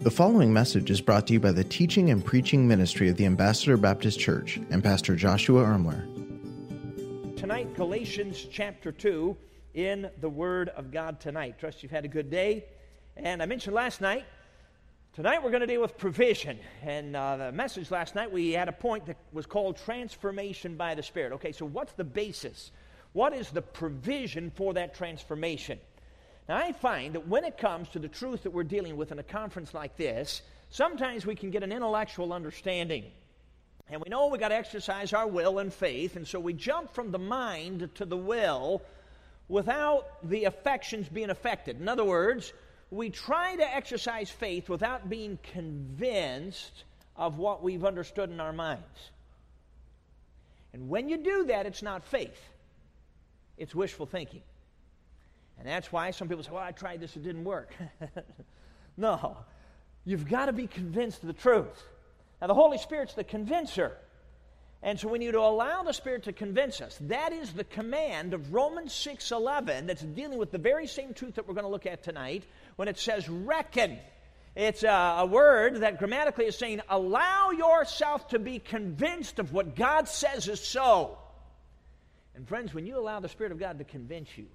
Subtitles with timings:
[0.00, 3.26] The following message is brought to you by the teaching and preaching ministry of the
[3.26, 6.06] Ambassador Baptist Church and Pastor Joshua Ermler.
[7.36, 9.36] Tonight, Galatians chapter 2
[9.74, 11.58] in the Word of God tonight.
[11.58, 12.66] Trust you've had a good day.
[13.16, 14.24] And I mentioned last night,
[15.14, 16.60] tonight we're going to deal with provision.
[16.84, 20.94] And uh, the message last night, we had a point that was called transformation by
[20.94, 21.32] the Spirit.
[21.32, 22.70] Okay, so what's the basis?
[23.14, 25.80] What is the provision for that transformation?
[26.48, 29.18] Now, I find that when it comes to the truth that we're dealing with in
[29.18, 30.40] a conference like this,
[30.70, 33.04] sometimes we can get an intellectual understanding.
[33.90, 36.94] And we know we've got to exercise our will and faith, and so we jump
[36.94, 38.82] from the mind to the will
[39.48, 41.80] without the affections being affected.
[41.80, 42.52] In other words,
[42.90, 46.84] we try to exercise faith without being convinced
[47.16, 49.10] of what we've understood in our minds.
[50.72, 52.40] And when you do that, it's not faith,
[53.58, 54.42] it's wishful thinking.
[55.58, 57.74] And that's why some people say, well, I tried this, it didn't work.
[58.96, 59.36] no.
[60.04, 61.82] You've got to be convinced of the truth.
[62.40, 63.92] Now, the Holy Spirit's the convincer.
[64.82, 66.96] And so we need to allow the Spirit to convince us.
[67.02, 71.48] That is the command of Romans 6.11 that's dealing with the very same truth that
[71.48, 72.44] we're going to look at tonight
[72.76, 73.98] when it says reckon.
[74.54, 79.74] It's a, a, word that grammatically is saying allow yourself to be convinced of what
[79.74, 81.18] God says is so.
[82.34, 84.46] And friends, when you allow the Spirit of God to convince you,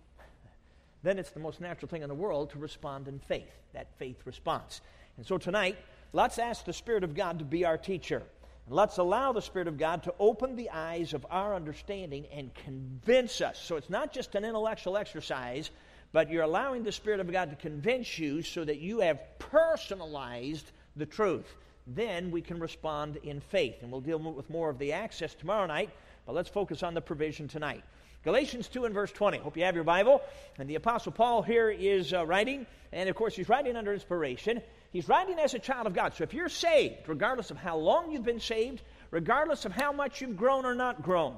[1.03, 4.17] then it's the most natural thing in the world to respond in faith, that faith
[4.25, 4.81] response.
[5.17, 5.77] And so tonight,
[6.13, 8.23] let's ask the Spirit of God to be our teacher.
[8.65, 12.53] And let's allow the Spirit of God to open the eyes of our understanding and
[12.53, 13.59] convince us.
[13.59, 15.69] So it's not just an intellectual exercise,
[16.13, 20.71] but you're allowing the Spirit of God to convince you so that you have personalized
[20.95, 21.55] the truth.
[21.85, 23.75] Then we can respond in faith.
[23.81, 25.89] And we'll deal with more of the access tomorrow night,
[26.25, 27.83] but let's focus on the provision tonight.
[28.23, 29.39] Galatians 2 and verse 20.
[29.39, 30.21] Hope you have your Bible.
[30.57, 34.61] And the Apostle Paul here is uh, writing, and of course, he's writing under inspiration.
[34.91, 36.13] He's writing as a child of God.
[36.13, 40.21] So if you're saved, regardless of how long you've been saved, regardless of how much
[40.21, 41.35] you've grown or not grown,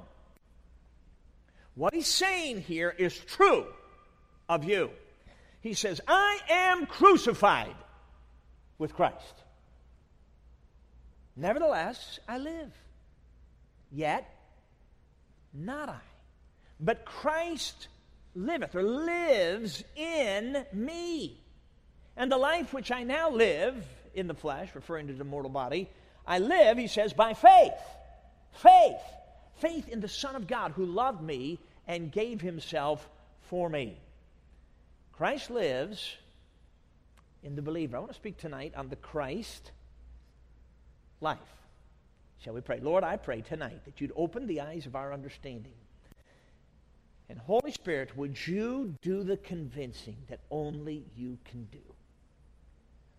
[1.73, 3.65] what he's saying here is true
[4.47, 4.91] of you.
[5.61, 7.75] He says, I am crucified
[8.77, 9.33] with Christ.
[11.35, 12.71] Nevertheless, I live.
[13.91, 14.29] Yet,
[15.53, 15.99] not I
[16.79, 17.87] but Christ
[18.33, 21.39] liveth or lives in me.
[22.17, 23.75] And the life which I now live
[24.13, 25.89] in the flesh, referring to the mortal body,
[26.25, 27.73] I live, he says, by faith.
[28.53, 29.01] Faith.
[29.57, 33.07] Faith in the Son of God who loved me and gave himself
[33.49, 33.97] for me.
[35.13, 36.15] Christ lives
[37.43, 37.95] in the believer.
[37.95, 39.71] I want to speak tonight on the Christ
[41.21, 41.39] life.
[42.39, 42.79] Shall we pray?
[42.79, 45.73] Lord, I pray tonight that you'd open the eyes of our understanding
[47.29, 51.79] and Holy Spirit, would you do the convincing that only you can do?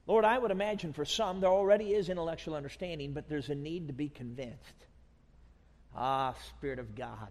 [0.06, 3.88] Lord, I would imagine for some there already is intellectual understanding, but there's a need
[3.88, 4.86] to be convinced.
[5.94, 7.30] Ah, Spirit of God,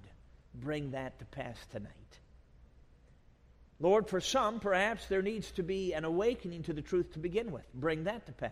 [0.54, 1.92] bring that to pass tonight.
[3.80, 7.52] Lord, for some, perhaps there needs to be an awakening to the truth to begin
[7.52, 7.66] with.
[7.74, 8.52] Bring that to pass.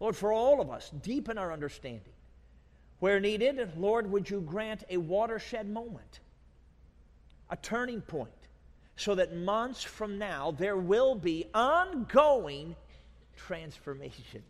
[0.00, 2.12] Lord, for all of us, deepen our understanding.
[2.98, 6.20] Where needed, Lord, would you grant a watershed moment
[7.50, 8.30] a turning point
[8.96, 12.76] so that months from now there will be ongoing
[13.36, 14.42] transformation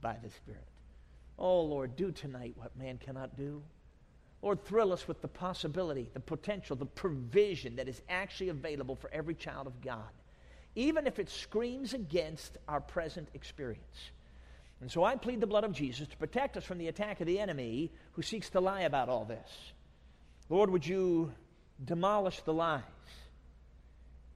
[0.00, 0.64] by the Spirit.
[1.38, 3.62] Oh, Lord, do tonight what man cannot do.
[4.42, 9.10] Lord, thrill us with the possibility, the potential, the provision that is actually available for
[9.12, 10.10] every child of God,
[10.76, 14.10] even if it screams against our present experience.
[14.80, 17.26] And so I plead the blood of Jesus to protect us from the attack of
[17.26, 19.50] the enemy who seeks to lie about all this.
[20.48, 21.32] Lord, would you
[21.84, 22.82] demolish the lies.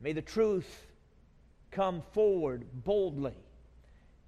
[0.01, 0.69] May the truth
[1.71, 3.35] come forward boldly.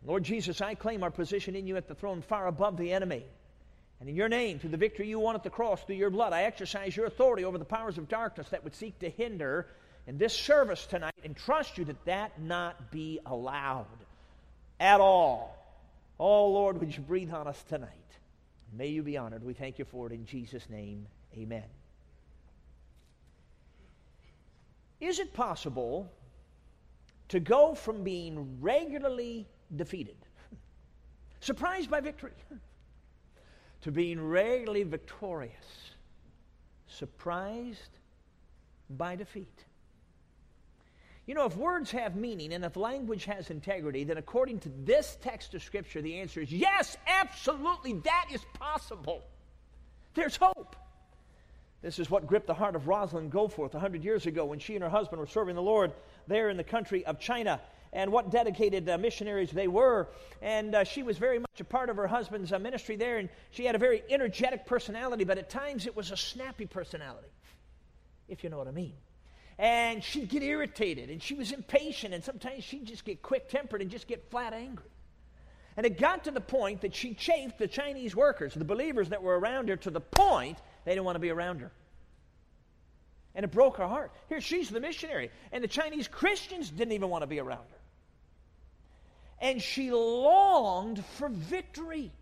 [0.05, 3.25] Lord Jesus, I claim our position in you at the throne far above the enemy.
[4.01, 6.33] And in your name, through the victory you won at the cross, through your blood,
[6.33, 9.67] I exercise your authority over the powers of darkness that would seek to hinder
[10.07, 13.87] in this service tonight and trust you that that not be allowed
[14.79, 15.57] at all.
[16.19, 17.91] Oh, Lord, would you breathe on us tonight?
[18.77, 19.45] May you be honored.
[19.45, 21.07] We thank you for it in Jesus' name.
[21.37, 21.65] Amen.
[25.05, 26.11] Is it possible
[27.29, 29.47] to go from being regularly
[29.77, 30.17] defeated,
[31.41, 32.33] surprised by victory,
[33.83, 35.91] to being regularly victorious,
[36.87, 37.99] surprised
[38.89, 39.67] by defeat?
[41.27, 45.19] You know, if words have meaning and if language has integrity, then according to this
[45.21, 49.23] text of Scripture, the answer is yes, absolutely, that is possible.
[50.15, 50.77] There's hope.
[51.85, 54.83] This is what gripped the heart of Rosalind Goforth 100 years ago when she and
[54.83, 55.93] her husband were serving the Lord
[56.27, 57.61] there in the country of China.
[57.93, 60.09] and what dedicated uh, missionaries they were.
[60.41, 63.29] And uh, she was very much a part of her husband's uh, ministry there, and
[63.51, 67.29] she had a very energetic personality, but at times it was a snappy personality,
[68.29, 68.95] if you know what I mean.
[69.59, 73.83] And she'd get irritated, and she was impatient, and sometimes she'd just get quick tempered
[73.83, 74.91] and just get flat angry.
[75.77, 79.23] And it got to the point that she chafed the Chinese workers, the believers that
[79.23, 81.73] were around her, to the point they didn't want to be around her.
[83.35, 84.13] And it broke her heart.
[84.29, 87.79] Here, she's the missionary, and the Chinese Christians didn't even want to be around her.
[89.41, 92.13] And she longed for victory.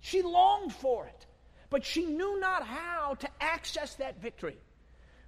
[0.00, 1.26] She longed for it,
[1.68, 4.56] but she knew not how to access that victory.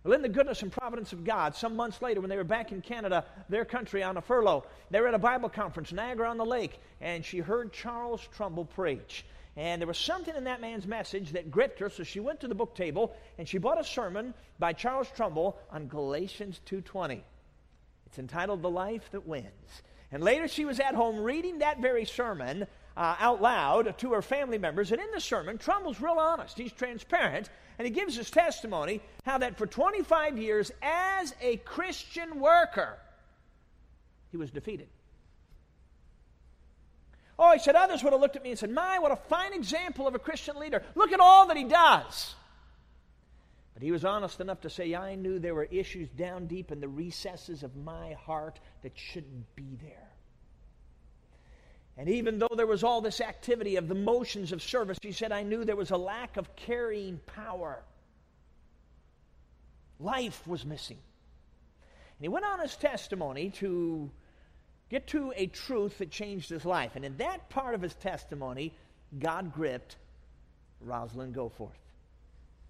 [0.04, 2.72] Well, in the goodness and providence of God, some months later, when they were back
[2.72, 6.38] in Canada, their country on a furlough, they were at a Bible conference, Niagara on
[6.38, 9.24] the Lake, and she heard Charles Trumbull preach.
[9.56, 12.48] And there was something in that man's message that gripped her, so she went to
[12.48, 17.22] the book table and she bought a sermon by Charles Trumbull on Galatians 2:20.
[18.06, 22.04] It's entitled "The Life That Wins." And later she was at home reading that very
[22.04, 22.66] sermon
[22.96, 24.92] uh, out loud to her family members.
[24.92, 26.58] And in the sermon, Trumbull's real honest.
[26.58, 27.48] He's transparent.
[27.78, 32.98] And he gives his testimony how that for 25 years, as a Christian worker,
[34.30, 34.88] he was defeated.
[37.38, 39.52] Oh, he said, others would have looked at me and said, My, what a fine
[39.52, 40.82] example of a Christian leader.
[40.94, 42.34] Look at all that he does.
[43.74, 46.80] But he was honest enough to say, I knew there were issues down deep in
[46.80, 50.08] the recesses of my heart that shouldn't be there.
[51.96, 55.32] And even though there was all this activity of the motions of service, he said,
[55.32, 57.82] I knew there was a lack of carrying power.
[59.98, 60.98] Life was missing.
[60.98, 64.10] And he went on his testimony to
[64.92, 66.92] get to a truth that changed his life.
[66.96, 68.74] And in that part of his testimony,
[69.18, 69.96] God gripped
[70.82, 71.70] Rosalind Goforth.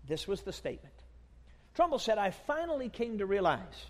[0.07, 0.95] This was the statement.
[1.75, 3.87] Trumbull said, I finally came to realize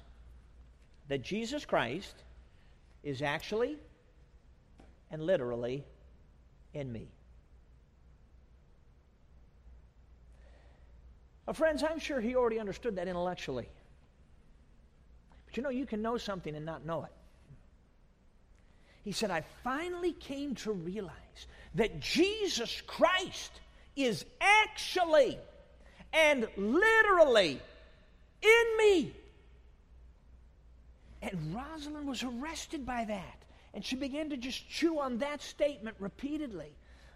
[1.08, 2.14] that Jesus Christ
[3.02, 3.76] is actually
[5.10, 5.84] and literally
[6.72, 7.08] in me.
[11.44, 13.68] Well, friends, I'm sure he already understood that intellectually.
[15.44, 17.12] But you know, you can know something and not know it.
[19.04, 21.12] He said, I finally came to realize
[21.74, 23.52] that Jesus Christ
[23.96, 25.38] is actually
[26.12, 27.60] and literally
[28.42, 29.14] in me.
[31.22, 33.42] And Rosalind was arrested by that.
[33.74, 36.72] And she began to just chew on that statement repeatedly.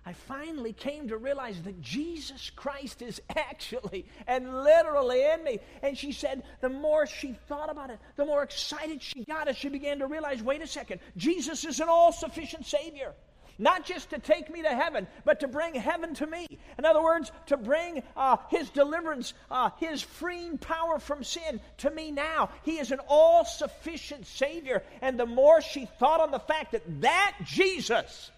[0.06, 5.58] I finally came to realize that Jesus Christ is actually and literally in me.
[5.82, 9.56] And she said, the more she thought about it, the more excited she got as
[9.56, 13.14] she began to realize wait a second, Jesus is an all sufficient Savior.
[13.58, 16.46] Not just to take me to heaven, but to bring heaven to me.
[16.78, 21.90] In other words, to bring uh, His deliverance, uh, His freeing power from sin to
[21.90, 22.50] me now.
[22.64, 24.82] He is an all sufficient Savior.
[25.00, 28.30] And the more she thought on the fact that that Jesus,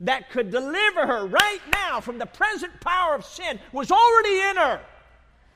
[0.00, 4.56] that could deliver her right now from the present power of sin was already in
[4.56, 4.80] her.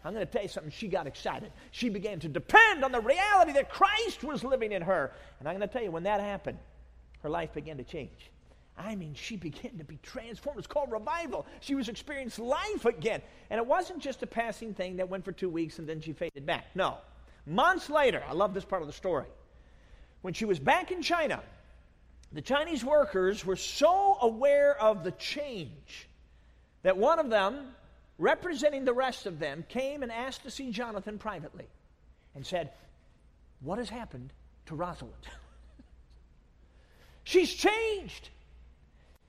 [0.04, 0.72] I'm going to tell you something.
[0.72, 1.52] She got excited.
[1.72, 5.12] She began to depend on the reality that Christ was living in her.
[5.38, 6.58] And I'm going to tell you, when that happened,
[7.22, 8.30] her life began to change.
[8.78, 10.58] I mean, she began to be transformed.
[10.58, 11.46] It's called revival.
[11.60, 13.20] She was experiencing life again.
[13.50, 16.14] And it wasn't just a passing thing that went for two weeks and then she
[16.14, 16.66] faded back.
[16.74, 16.96] No.
[17.44, 19.26] Months later, I love this part of the story.
[20.22, 21.42] When she was back in China,
[22.32, 26.08] the Chinese workers were so aware of the change
[26.82, 27.74] that one of them,
[28.18, 31.66] representing the rest of them, came and asked to see Jonathan privately
[32.34, 32.70] and said,
[33.60, 34.32] What has happened
[34.66, 35.14] to Rosalind?
[37.24, 38.30] She's changed.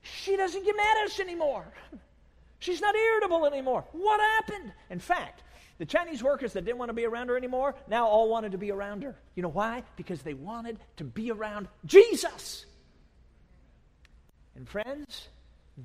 [0.02, 1.64] She doesn't get mad at us anymore.
[2.58, 3.84] She's not irritable anymore.
[3.92, 4.72] What happened?
[4.90, 5.42] In fact,
[5.78, 8.58] the Chinese workers that didn't want to be around her anymore now all wanted to
[8.58, 9.16] be around her.
[9.34, 9.82] You know why?
[9.96, 12.66] Because they wanted to be around Jesus.
[14.56, 15.28] And friends,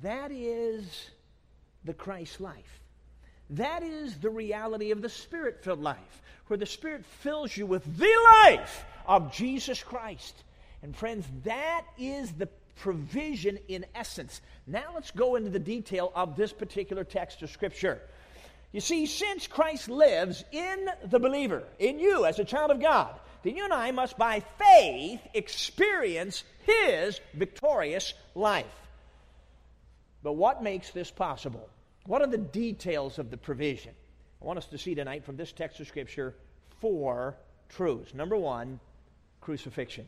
[0.02, 1.10] that is
[1.84, 2.80] the Christ life.
[3.50, 7.84] That is the reality of the spirit filled life, where the Spirit fills you with
[7.98, 10.44] the life of Jesus Christ.
[10.82, 14.40] And friends, that is the provision in essence.
[14.66, 18.00] Now let's go into the detail of this particular text of Scripture.
[18.72, 23.18] You see, since Christ lives in the believer, in you as a child of God,
[23.42, 28.66] then you and I must by faith experience His victorious life.
[30.22, 31.68] But what makes this possible?
[32.06, 33.92] What are the details of the provision?
[34.40, 36.34] I want us to see tonight from this text of Scripture
[36.80, 37.36] four
[37.68, 38.14] truths.
[38.14, 38.80] Number one,
[39.40, 40.06] crucifixion.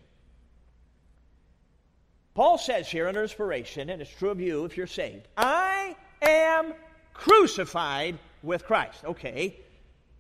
[2.35, 6.73] Paul says here under inspiration, and it's true of you if you're saved, I am
[7.13, 9.05] crucified with Christ.
[9.05, 9.59] Okay,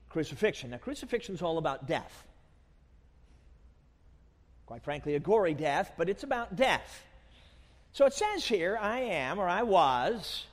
[0.08, 0.70] crucifixion.
[0.70, 2.26] Now, crucifixion is all about death.
[4.70, 7.04] Quite frankly, a gory death, but it's about death.
[7.92, 10.46] So it says here, I am, or I was,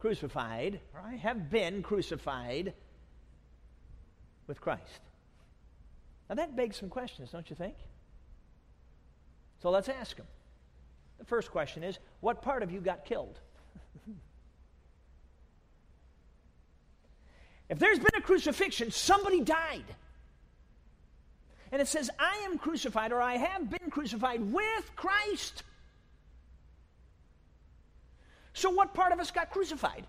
[0.00, 2.72] crucified, or I have been crucified
[4.48, 4.98] with Christ.
[6.28, 7.76] Now that begs some questions, don't you think?
[9.62, 10.26] So let's ask them.
[11.20, 13.38] The first question is what part of you got killed?
[17.68, 19.84] if there's been a crucifixion, somebody died.
[21.72, 25.62] And it says, I am crucified, or I have been crucified with Christ.
[28.52, 30.06] So, what part of us got crucified?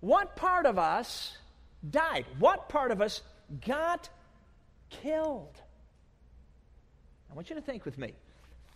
[0.00, 1.36] What part of us
[1.88, 2.24] died?
[2.38, 3.20] What part of us
[3.66, 4.08] got
[4.88, 5.60] killed?
[7.30, 8.14] I want you to think with me.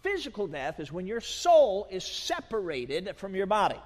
[0.03, 3.81] Physical death is when your soul is separated from your body.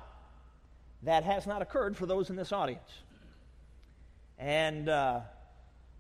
[1.05, 2.91] That has not occurred for those in this audience.
[4.37, 5.21] And uh,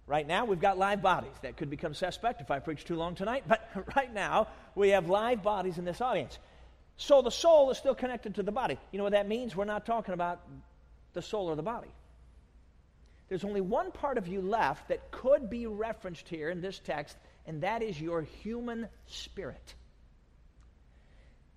[0.09, 1.33] right now, we've got live bodies.
[1.43, 5.09] That could become suspect if I preach too long tonight, but right now, we have
[5.09, 6.39] live bodies in this audience.
[6.97, 8.77] So the soul is still connected to the body.
[8.91, 9.55] You know what that means?
[9.55, 10.41] We're not talking about
[11.13, 11.91] the soul or the body.
[13.29, 17.17] There's only one part of you left that could be referenced here in this text,
[17.47, 19.75] and that is your human spirit.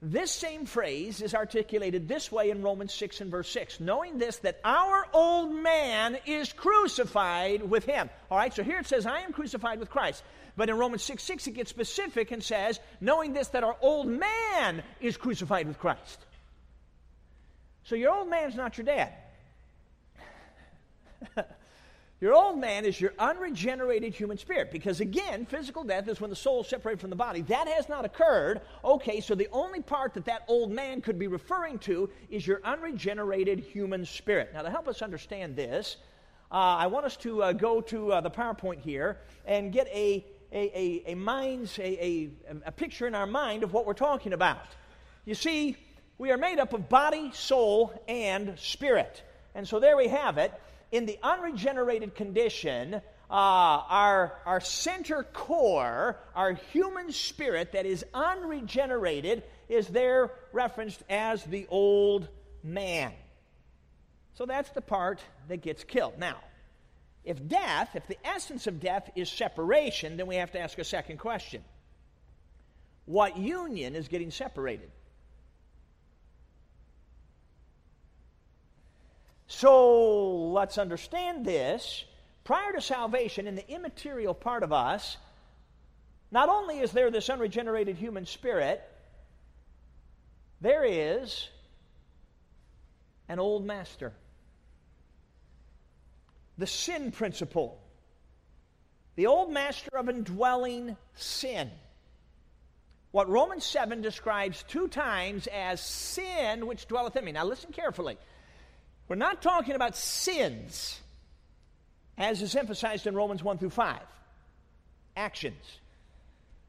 [0.03, 3.79] This same phrase is articulated this way in Romans 6 and verse 6.
[3.79, 8.10] Knowing this, that our old man is crucified with him.
[8.31, 10.24] All right, so here it says, I am crucified with Christ.
[10.58, 14.08] But in Romans 6 6, it gets specific and says, knowing this, that our old
[14.08, 16.25] man is crucified with Christ.
[17.84, 19.13] So your old man's not your dad.
[22.22, 24.72] Your old man is your unregenerated human spirit.
[24.72, 27.42] Because again, physical death is when the soul is separated from the body.
[27.42, 28.62] That has not occurred.
[28.86, 32.62] Okay, so the only part that that old man could be referring to is your
[32.63, 34.51] unregenerated human spirit.
[34.54, 35.98] Now, to help us understand this,
[36.51, 40.24] uh, I want us to uh, go to uh, the PowerPoint here and get a,
[40.51, 42.30] a, a, a mind's, a, a,
[42.68, 44.68] a picture in our mind of what we're talking about.
[45.25, 45.75] You see,
[46.20, 49.24] we are made up of body, soul, and spirit.
[49.56, 50.54] And so there we have it
[50.92, 59.44] in the unregenerated condition, uh, our, our center core, our human spirit that is unregenerated,
[59.70, 62.28] is there referenced as the old
[62.62, 63.14] man.
[64.34, 66.18] So that's the part that gets killed.
[66.18, 66.38] Now,
[67.24, 70.84] if death, if the essence of death is separation, then we have to ask a
[70.84, 71.64] second question
[73.06, 74.92] What union is getting separated?
[79.51, 82.05] So let's understand this.
[82.46, 85.17] Prior to salvation, in the immaterial part of us,
[86.31, 88.81] not only is there this unregenerated human spirit,
[90.62, 91.50] there is
[93.27, 94.13] an old master.
[96.58, 97.77] The sin principle.
[99.17, 101.70] The old master of indwelling sin.
[103.12, 107.34] What Romans 7 describes two times as sin which dwelleth in me.
[107.34, 108.17] Now listen carefully.
[109.12, 110.98] We're not talking about sins,
[112.18, 114.00] as is emphasized in Romans 1 through 5.
[115.18, 115.80] Actions,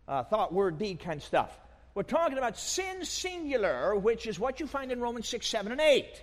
[0.09, 1.57] uh, thought, word, deed kind of stuff.
[1.95, 5.81] We're talking about sin singular, which is what you find in Romans 6, 7, and
[5.81, 6.21] 8.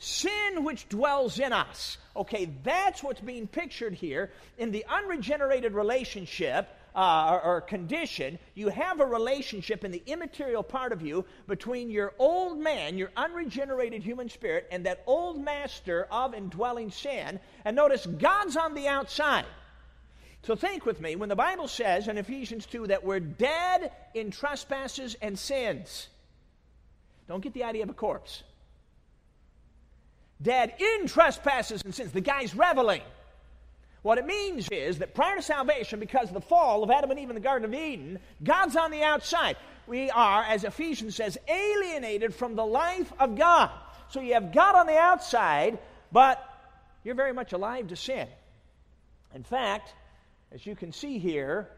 [0.00, 1.98] Sin which dwells in us.
[2.16, 8.68] Okay, that's what's being pictured here in the unregenerated relationship uh, or, or condition, you
[8.68, 14.02] have a relationship in the immaterial part of you between your old man, your unregenerated
[14.02, 17.40] human spirit, and that old master of indwelling sin.
[17.64, 19.46] And notice, God's on the outside.
[20.44, 24.30] So think with me when the Bible says in Ephesians 2 that we're dead in
[24.30, 26.08] trespasses and sins.
[27.26, 28.42] Don't get the idea of a corpse.
[30.40, 32.12] Dead in trespasses and sins.
[32.12, 33.00] The guy's reveling.
[34.04, 37.18] What it means is that prior to salvation, because of the fall of Adam and
[37.18, 39.56] Eve in the Garden of Eden, God's on the outside.
[39.86, 43.70] We are, as Ephesians says, alienated from the life of God.
[44.10, 45.78] So you have God on the outside,
[46.12, 46.38] but
[47.02, 48.28] you're very much alive to sin.
[49.34, 49.94] In fact,
[50.52, 51.70] as you can see here,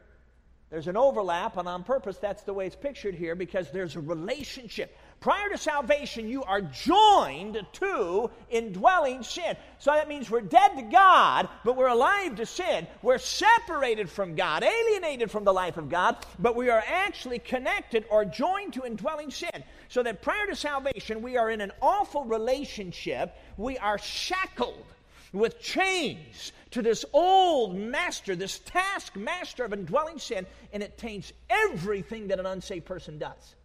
[0.68, 4.00] there's an overlap, and on purpose, that's the way it's pictured here because there's a
[4.00, 4.98] relationship.
[5.20, 9.56] Prior to salvation, you are joined to indwelling sin.
[9.78, 12.86] So that means we're dead to God, but we're alive to sin.
[13.02, 18.04] We're separated from God, alienated from the life of God, but we are actually connected
[18.08, 19.64] or joined to indwelling sin.
[19.88, 23.34] So that prior to salvation, we are in an awful relationship.
[23.56, 24.84] We are shackled
[25.32, 32.28] with chains to this old master, this taskmaster of indwelling sin, and it taints everything
[32.28, 33.55] that an unsaved person does.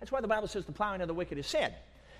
[0.00, 1.72] That's why the Bible says the plowing of the wicked is sin.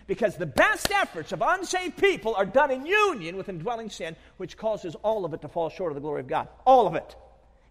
[0.06, 4.56] Because the best efforts of unsaved people are done in union with indwelling sin, which
[4.56, 6.49] causes all of it to fall short of the glory of God.
[6.64, 7.16] All of it.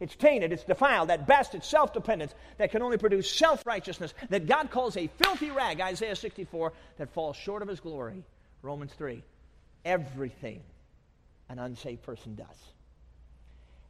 [0.02, 4.14] It's tainted, it's defiled, that best, it's self dependence that can only produce self righteousness
[4.30, 8.24] that God calls a filthy rag, Isaiah 64, that falls short of his glory,
[8.62, 9.24] Romans 3.
[9.86, 10.62] Everything
[11.48, 12.74] an unsaved person does.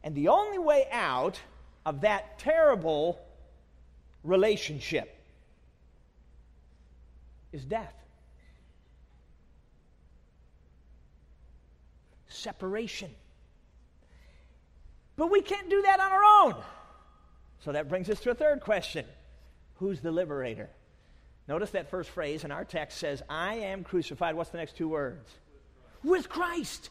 [0.04, 1.40] And the only way out
[1.84, 3.18] of that terrible
[4.22, 5.15] relationship
[7.56, 7.94] is death.
[12.28, 13.10] Separation.
[15.16, 16.62] But we can't do that on our own.
[17.64, 19.06] So that brings us to a third question
[19.76, 20.68] Who's the liberator?
[21.48, 24.34] Notice that first phrase in our text says, I am crucified.
[24.34, 25.30] What's the next two words?
[26.02, 26.90] With Christ.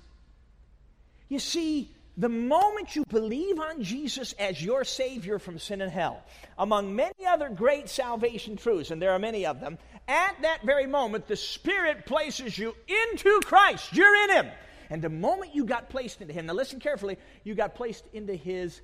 [1.28, 6.24] You see, the moment you believe on Jesus as your Savior from sin and hell,
[6.58, 10.86] among many other great salvation truths, and there are many of them, at that very
[10.86, 13.94] moment, the Spirit places you into Christ.
[13.94, 14.52] You're in Him.
[14.90, 18.36] And the moment you got placed into Him, now listen carefully, you got placed into
[18.36, 18.82] His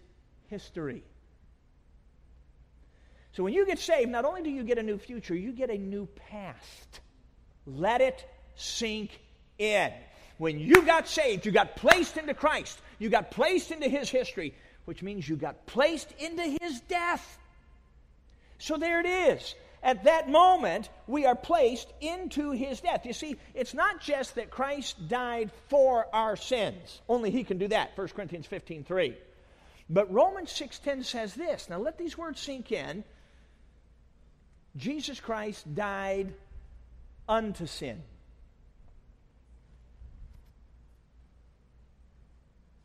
[0.48, 1.04] history.
[3.34, 5.70] So when you get saved, not only do you get a new future, you get
[5.70, 7.00] a new past.
[7.66, 9.20] Let it sink
[9.58, 9.92] in.
[10.38, 14.56] When you got saved, you got placed into Christ, you got placed into His history,
[14.86, 17.38] which means you got placed into His death.
[18.58, 19.56] So there it is.
[19.84, 23.06] At that moment, we are placed into his death.
[23.06, 27.02] You see, it's not just that Christ died for our sins.
[27.10, 27.98] Only he can do that.
[27.98, 29.18] 1 Corinthians 15 3.
[29.90, 31.68] But Romans 6:10 says this.
[31.70, 33.04] Now let these words sink in.
[34.78, 36.34] Jesus Christ died
[37.28, 38.04] unto sin.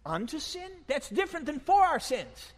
[0.06, 0.70] unto sin?
[0.86, 2.52] That's different than for our sins.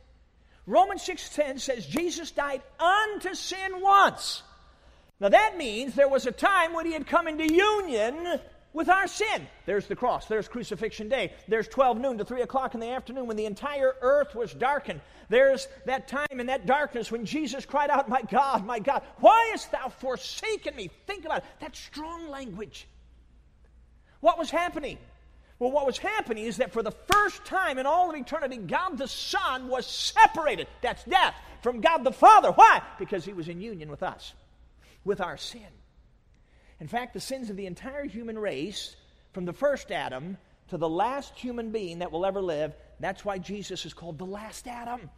[0.68, 4.42] Romans 6:10 says Jesus died unto sin once.
[5.18, 8.38] Now that means there was a time when he had come into union
[8.74, 9.48] with our sin.
[9.64, 10.26] There's the cross.
[10.26, 11.32] There's crucifixion day.
[11.48, 15.00] There's 12 noon to 3 o'clock in the afternoon when the entire earth was darkened.
[15.30, 19.48] There's that time in that darkness when Jesus cried out, My God, my God, why
[19.52, 20.90] hast thou forsaken me?
[21.06, 21.76] Think about it.
[21.76, 22.86] Strong language.
[24.20, 24.98] What was happening?
[25.58, 28.96] Well, what was happening is that for the first time in all of eternity, God
[28.96, 30.68] the Son was separated.
[30.82, 32.52] That's death from God the Father.
[32.52, 32.80] Why?
[32.98, 34.34] Because he was in union with us,
[35.04, 35.66] with our sin.
[36.80, 38.94] In fact, the sins of the entire human race,
[39.32, 43.38] from the first Adam to the last human being that will ever live, that's why
[43.38, 45.10] Jesus is called the last Adam.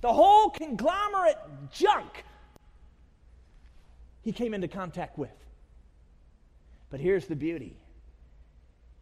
[0.00, 1.38] The whole conglomerate
[1.72, 2.24] junk
[4.22, 5.30] he came into contact with.
[6.90, 7.76] But here's the beauty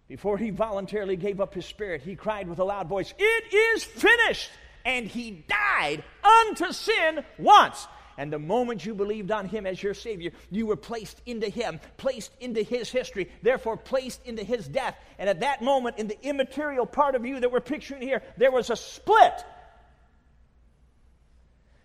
[0.09, 3.85] before he voluntarily gave up his spirit, he cried with a loud voice, It is
[3.85, 4.51] finished!
[4.85, 7.87] And he died unto sin once.
[8.17, 11.81] And the moment you believed on him as your Savior, you were placed into him,
[11.97, 14.97] placed into his history, therefore placed into his death.
[15.19, 18.53] And at that moment, in the immaterial part of you that we're picturing here, there
[18.53, 19.45] was a split.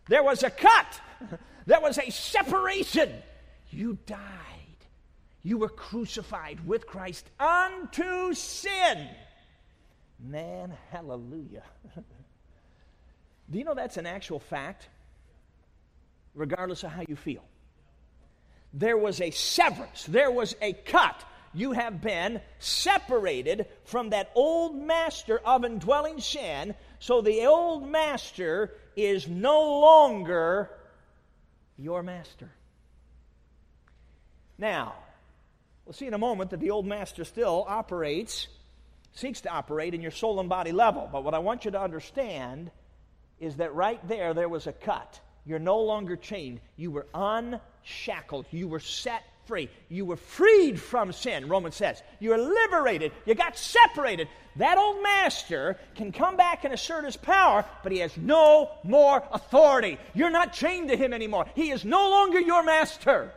[0.09, 1.01] There was a cut.
[1.65, 3.13] There was a separation.
[3.69, 4.17] You died.
[5.43, 9.07] You were crucified with Christ unto sin.
[10.19, 11.63] Man, hallelujah.
[13.49, 14.89] Do you know that's an actual fact?
[16.35, 17.43] Regardless of how you feel.
[18.73, 21.23] There was a severance, there was a cut.
[21.53, 28.75] You have been separated from that old master of indwelling sin, so the old master
[28.95, 30.69] is no longer
[31.75, 32.51] your master.
[34.59, 34.93] Now,
[35.89, 38.47] We'll see in a moment that the old master still operates,
[39.13, 41.09] seeks to operate in your soul and body level.
[41.11, 42.69] But what I want you to understand
[43.39, 45.19] is that right there, there was a cut.
[45.47, 46.59] You're no longer chained.
[46.75, 48.45] You were unshackled.
[48.51, 49.67] You were set free.
[49.89, 52.03] You were freed from sin, Romans says.
[52.19, 53.11] You were liberated.
[53.25, 54.27] You got separated.
[54.57, 59.23] That old master can come back and assert his power, but he has no more
[59.31, 59.97] authority.
[60.13, 61.47] You're not chained to him anymore.
[61.55, 63.33] He is no longer your master.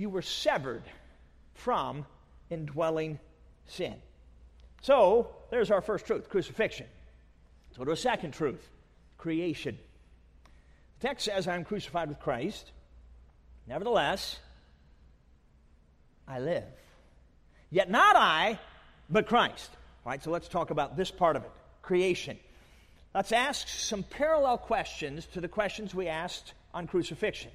[0.00, 0.82] You were severed
[1.54, 2.06] from
[2.48, 3.18] indwelling
[3.66, 3.94] sin.
[4.80, 6.86] So, there's our first truth crucifixion.
[7.68, 8.66] Let's go to a second truth
[9.18, 9.78] creation.
[10.98, 12.72] The text says, I'm crucified with Christ.
[13.66, 14.38] Nevertheless,
[16.26, 16.64] I live.
[17.70, 18.58] Yet not I,
[19.10, 19.70] but Christ.
[20.06, 21.50] All right, so let's talk about this part of it
[21.82, 22.38] creation.
[23.14, 27.50] Let's ask some parallel questions to the questions we asked on crucifixion.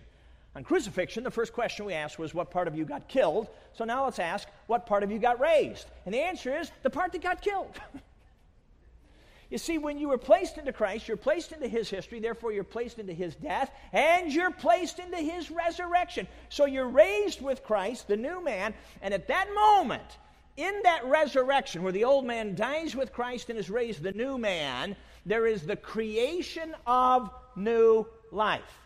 [0.55, 3.49] On crucifixion, the first question we asked was, What part of you got killed?
[3.73, 5.87] So now let's ask, What part of you got raised?
[6.05, 7.77] And the answer is, The part that got killed.
[9.49, 12.63] you see, when you were placed into Christ, you're placed into His history, therefore you're
[12.63, 16.25] placed into His death, and you're placed into His resurrection.
[16.47, 20.19] So you're raised with Christ, the new man, and at that moment,
[20.55, 24.37] in that resurrection, where the old man dies with Christ and is raised the new
[24.37, 28.84] man, there is the creation of new life.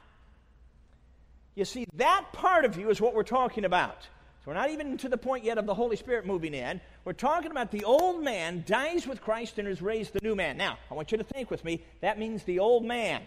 [1.59, 4.03] You see, that part of you is what we're talking about.
[4.03, 6.79] So we're not even to the point yet of the Holy Spirit moving in.
[7.03, 10.55] We're talking about the old man dies with Christ and is raised the new man.
[10.55, 11.83] Now, I want you to think with me.
[11.99, 13.23] That means the old man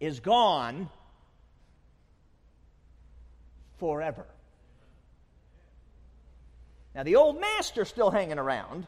[0.00, 0.88] is gone
[3.76, 4.24] forever.
[6.94, 8.86] Now, the old master's still hanging around,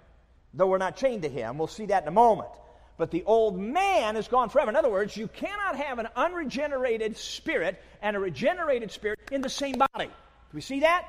[0.54, 1.58] though we're not chained to him.
[1.58, 2.48] We'll see that in a moment.
[3.00, 4.68] But the old man is gone forever.
[4.68, 9.48] In other words, you cannot have an unregenerated spirit and a regenerated spirit in the
[9.48, 10.08] same body.
[10.08, 11.08] Do we see that?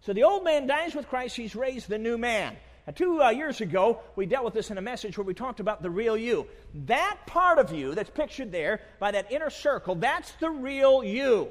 [0.00, 2.56] So the old man dies with Christ, he's raised the new man.
[2.88, 5.60] Now, two uh, years ago, we dealt with this in a message where we talked
[5.60, 6.48] about the real you.
[6.86, 11.50] That part of you that's pictured there by that inner circle, that's the real you.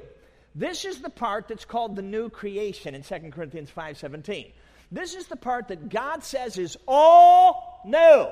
[0.54, 4.52] This is the part that's called the new creation in 2 Corinthians 5:17.
[4.92, 8.28] This is the part that God says is all new.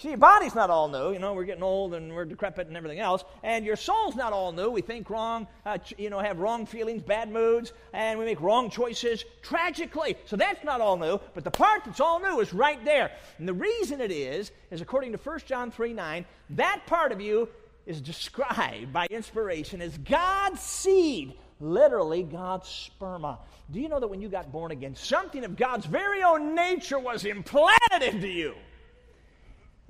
[0.00, 1.12] See, your body's not all new.
[1.12, 3.22] You know, we're getting old and we're decrepit and everything else.
[3.42, 4.70] And your soul's not all new.
[4.70, 8.70] We think wrong, uh, you know, have wrong feelings, bad moods, and we make wrong
[8.70, 10.16] choices tragically.
[10.24, 11.20] So that's not all new.
[11.34, 13.10] But the part that's all new is right there.
[13.36, 17.20] And the reason it is, is according to 1 John 3 9, that part of
[17.20, 17.50] you
[17.84, 23.36] is described by inspiration as God's seed, literally God's sperma.
[23.70, 26.98] Do you know that when you got born again, something of God's very own nature
[26.98, 28.54] was implanted into you?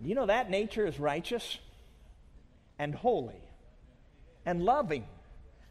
[0.03, 1.59] Do you know that nature is righteous
[2.79, 3.41] and holy
[4.47, 5.05] and loving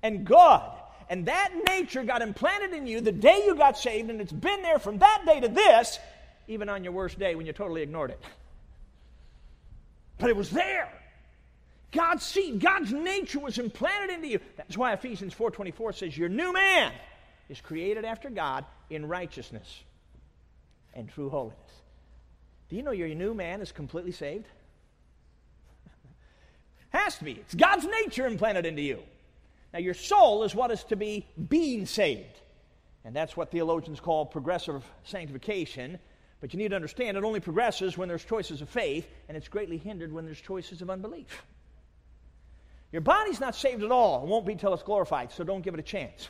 [0.03, 0.61] and good?
[1.09, 4.61] And that nature got implanted in you the day you got saved, and it's been
[4.61, 5.97] there from that day to this,
[6.47, 8.21] even on your worst day when you totally ignored it.
[10.19, 10.89] But it was there.
[11.91, 14.39] God's seed, God's nature was implanted into you.
[14.57, 16.93] That's why Ephesians 4:24 says your new man
[17.49, 19.83] is created after God in righteousness
[20.93, 21.78] and true holiness.
[22.69, 24.45] Do you know your new man is completely saved?
[26.89, 27.33] Has to be.
[27.33, 28.99] It's God's nature implanted into you.
[29.73, 32.39] Now, your soul is what is to be being saved.
[33.05, 35.99] And that's what theologians call progressive sanctification.
[36.41, 39.47] But you need to understand it only progresses when there's choices of faith, and it's
[39.47, 41.43] greatly hindered when there's choices of unbelief.
[42.91, 44.23] Your body's not saved at all.
[44.23, 46.27] It won't be till it's glorified, so don't give it a chance.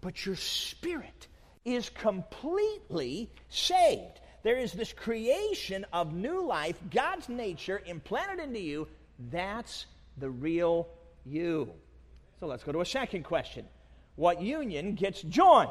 [0.00, 1.28] But your spirit
[1.64, 4.20] is completely saved.
[4.44, 8.86] There is this creation of new life, God's nature implanted into you.
[9.30, 9.86] That's
[10.18, 10.86] the real
[11.24, 11.72] you.
[12.38, 13.64] So let's go to a second question.
[14.16, 15.70] What union gets joined?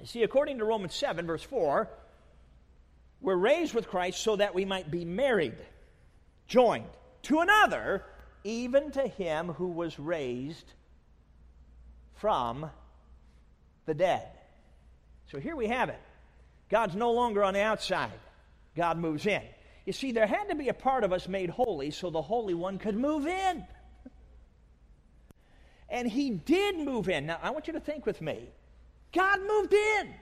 [0.00, 1.88] You see, according to Romans 7, verse 4,
[3.20, 5.56] we're raised with Christ so that we might be married,
[6.48, 6.88] joined
[7.24, 8.04] to another,
[8.42, 10.72] even to him who was raised
[12.14, 12.70] from
[13.84, 14.28] the dead.
[15.30, 16.00] So here we have it.
[16.68, 18.18] God's no longer on the outside,
[18.74, 19.42] God moves in.
[19.84, 22.54] You see, there had to be a part of us made holy so the Holy
[22.54, 23.64] One could move in.
[25.88, 27.26] And He did move in.
[27.26, 28.48] Now, I want you to think with me.
[29.12, 30.12] God moved in.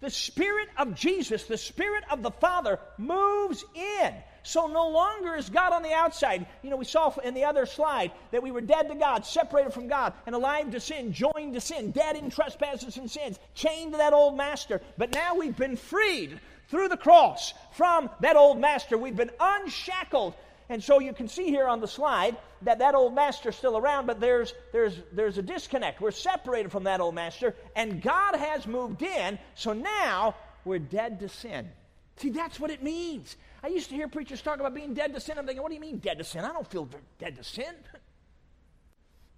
[0.00, 4.12] The Spirit of Jesus, the Spirit of the Father, moves in.
[4.42, 6.46] So no longer is God on the outside.
[6.62, 9.72] You know, we saw in the other slide that we were dead to God, separated
[9.72, 13.92] from God, and alive to sin, joined to sin, dead in trespasses and sins, chained
[13.92, 14.80] to that old master.
[14.98, 18.96] But now we've been freed through the cross from that old master.
[18.96, 20.34] We've been unshackled.
[20.68, 24.06] And so you can see here on the slide that that old master's still around,
[24.06, 26.00] but there's, there's, there's a disconnect.
[26.00, 31.20] We're separated from that old master, and God has moved in, so now we're dead
[31.20, 31.68] to sin.
[32.16, 33.36] See, that's what it means.
[33.62, 35.38] I used to hear preachers talk about being dead to sin.
[35.38, 36.44] I'm thinking, what do you mean dead to sin?
[36.44, 37.74] I don't feel dead to sin.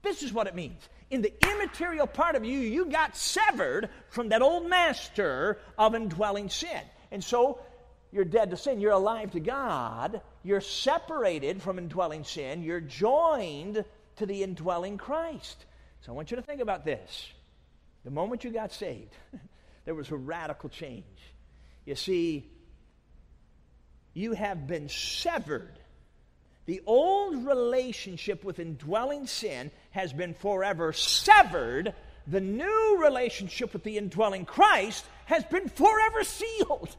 [0.01, 0.81] This is what it means.
[1.11, 6.49] In the immaterial part of you, you got severed from that old master of indwelling
[6.51, 6.81] sin.
[7.11, 7.59] And so
[8.11, 8.81] you're dead to sin.
[8.81, 10.21] You're alive to God.
[10.43, 12.63] You're separated from indwelling sin.
[12.63, 13.85] You're joined
[14.17, 15.65] to the indwelling Christ.
[16.01, 17.31] So I want you to think about this.
[18.05, 19.15] The moment you got saved,
[19.85, 21.05] there was a radical change.
[21.85, 22.49] You see,
[24.15, 25.79] you have been severed.
[26.67, 31.95] The old relationship with indwelling sin has been forever severed.
[32.27, 36.95] The new relationship with the indwelling Christ has been forever sealed.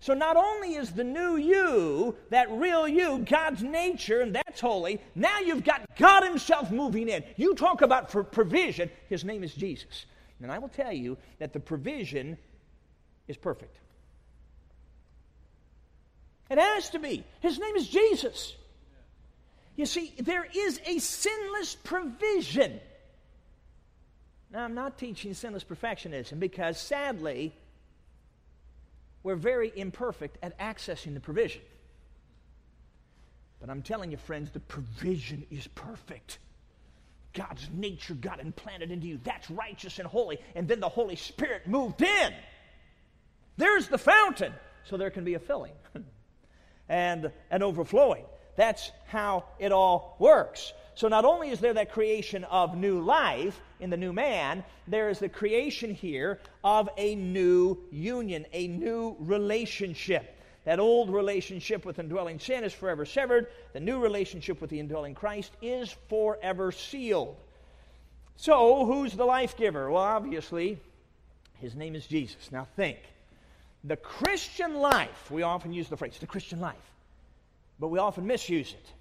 [0.00, 4.98] So not only is the new you, that real you, God's nature, and that's holy,
[5.14, 7.22] now you've got God Himself moving in.
[7.36, 10.06] You talk about for provision, His name is Jesus.
[10.42, 12.38] And I will tell you that the provision
[13.28, 13.76] is perfect.
[16.48, 17.22] It has to be.
[17.40, 18.56] His name is Jesus.
[19.76, 22.80] You see, there is a sinless provision.
[24.50, 27.54] Now, I'm not teaching sinless perfectionism because sadly,
[29.22, 31.62] we're very imperfect at accessing the provision.
[33.60, 36.38] But I'm telling you, friends, the provision is perfect.
[37.34, 39.20] God's nature got implanted into you.
[39.22, 40.38] That's righteous and holy.
[40.54, 42.34] And then the Holy Spirit moved in.
[43.56, 44.52] There's the fountain.
[44.84, 45.74] So there can be a filling
[46.88, 48.24] and an overflowing.
[48.56, 50.72] That's how it all works.
[50.94, 55.08] So not only is there that creation of new life in the new man, there
[55.08, 60.36] is the creation here of a new union, a new relationship.
[60.64, 63.46] That old relationship with indwelling sin is forever severed.
[63.72, 67.36] The new relationship with the indwelling Christ is forever sealed.
[68.36, 69.90] So, who's the life giver?
[69.90, 70.78] Well, obviously,
[71.60, 72.50] his name is Jesus.
[72.52, 72.98] Now, think.
[73.84, 76.76] The Christian life, we often use the phrase, the Christian life,
[77.78, 78.92] but we often misuse it.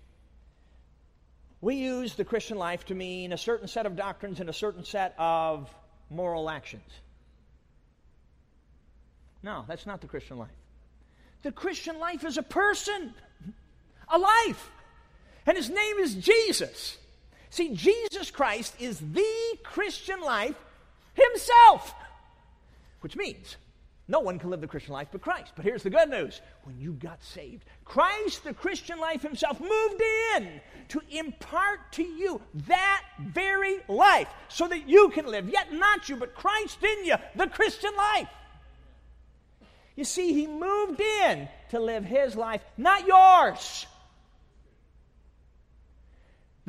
[1.62, 4.86] We use the Christian life to mean a certain set of doctrines and a certain
[4.86, 5.74] set of
[6.10, 6.90] moral actions.
[9.44, 10.50] No, that's not the Christian life.
[11.44, 13.14] The Christian life is a person,
[14.08, 14.72] a life.
[15.46, 16.98] And his name is Jesus.
[17.50, 20.56] See, Jesus Christ is the Christian life
[21.14, 21.94] himself,
[23.02, 23.58] which means
[24.10, 25.54] no one can live the Christian life but Christ.
[25.56, 30.02] But here's the good news when you got saved, Christ, the Christian life himself, moved
[30.36, 36.10] in to impart to you that very life so that you can live, yet not
[36.10, 38.28] you, but Christ in you, the Christian life.
[39.96, 43.86] You see, he moved in to live his life, not yours.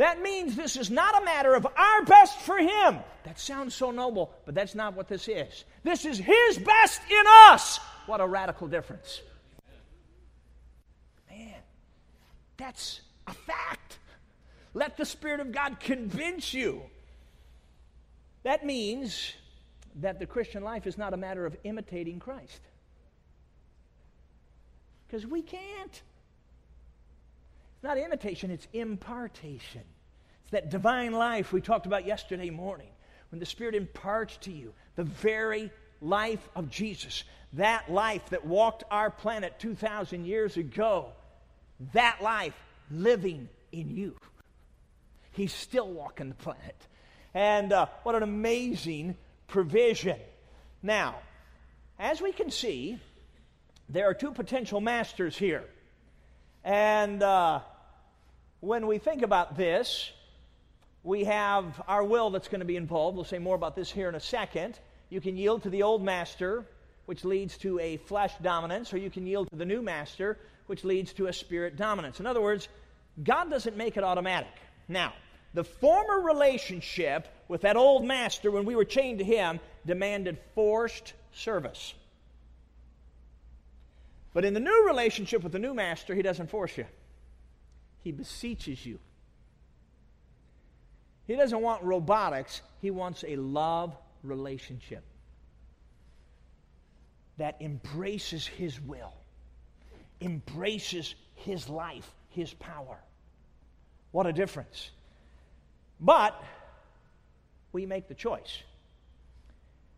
[0.00, 3.00] That means this is not a matter of our best for him.
[3.24, 5.66] That sounds so noble, but that's not what this is.
[5.84, 7.78] This is his best in us.
[8.06, 9.20] What a radical difference.
[11.28, 11.52] Man,
[12.56, 13.98] that's a fact.
[14.72, 16.80] Let the Spirit of God convince you.
[18.42, 19.34] That means
[19.96, 22.62] that the Christian life is not a matter of imitating Christ.
[25.06, 26.00] Because we can't.
[27.80, 29.80] It's not imitation, it's impartation.
[30.42, 32.90] It's that divine life we talked about yesterday morning
[33.30, 35.70] when the Spirit imparts to you the very
[36.02, 41.06] life of Jesus, that life that walked our planet 2,000 years ago,
[41.94, 42.52] that life
[42.90, 44.14] living in you.
[45.32, 46.76] He's still walking the planet.
[47.32, 49.16] And uh, what an amazing
[49.46, 50.18] provision.
[50.82, 51.14] Now,
[51.98, 52.98] as we can see,
[53.88, 55.64] there are two potential masters here.
[56.64, 57.60] And uh,
[58.60, 60.10] when we think about this,
[61.02, 63.16] we have our will that's going to be involved.
[63.16, 64.78] We'll say more about this here in a second.
[65.08, 66.64] You can yield to the old master,
[67.06, 70.84] which leads to a flesh dominance, or you can yield to the new master, which
[70.84, 72.20] leads to a spirit dominance.
[72.20, 72.68] In other words,
[73.22, 74.52] God doesn't make it automatic.
[74.88, 75.14] Now,
[75.54, 81.14] the former relationship with that old master, when we were chained to him, demanded forced
[81.32, 81.94] service.
[84.32, 86.86] But in the new relationship with the new master, he doesn't force you,
[88.02, 88.98] he beseeches you.
[91.26, 95.04] He doesn't want robotics, he wants a love relationship
[97.38, 99.14] that embraces his will,
[100.20, 102.98] embraces his life, his power.
[104.10, 104.90] What a difference.
[106.00, 106.42] But
[107.72, 108.58] we make the choice.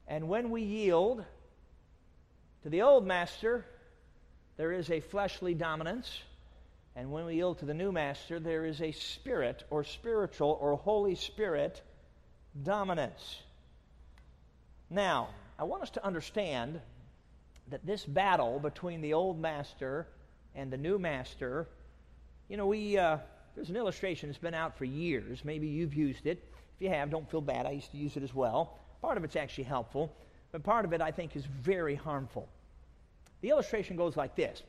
[0.07, 1.25] And when we yield
[2.63, 3.65] to the old master,
[4.63, 6.23] there is a fleshly dominance.
[6.95, 10.77] And when we yield to the new master, there is a spirit or spiritual or
[10.77, 11.83] Holy Spirit
[12.63, 13.43] dominance.
[14.89, 16.81] Now, I want us to understand
[17.71, 20.07] that this battle between the old master
[20.55, 21.67] and the new master,
[22.49, 23.19] you know, we, uh,
[23.57, 25.45] there's an illustration that's been out for years.
[25.45, 26.39] Maybe you've used it.
[26.77, 27.67] If you have, don't feel bad.
[27.67, 28.79] I used to use it as well.
[29.01, 30.15] Part of it's actually helpful,
[30.53, 32.49] but part of it I think is very harmful.
[33.43, 34.63] The illustration goes like this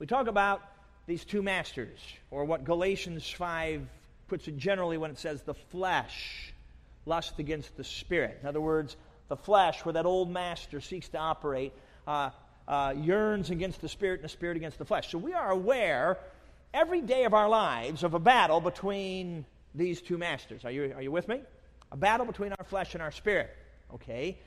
[0.00, 0.62] We talk about
[1.06, 1.98] these two masters,
[2.30, 3.86] or what Galatians 5
[4.26, 6.52] puts it generally when it says the flesh
[7.06, 8.38] lust against the spirit.
[8.40, 8.96] In other words,
[9.28, 11.72] the flesh, where that old master seeks to operate,
[12.06, 12.30] uh,
[12.66, 15.10] uh, yearns against the spirit and the spirit against the flesh.
[15.10, 16.18] So we are aware
[16.72, 20.64] every day of our lives of a battle between these two masters.
[20.64, 21.42] Are you, are you with me?
[21.92, 23.54] A battle between our flesh and our spirit.
[23.92, 24.38] Okay?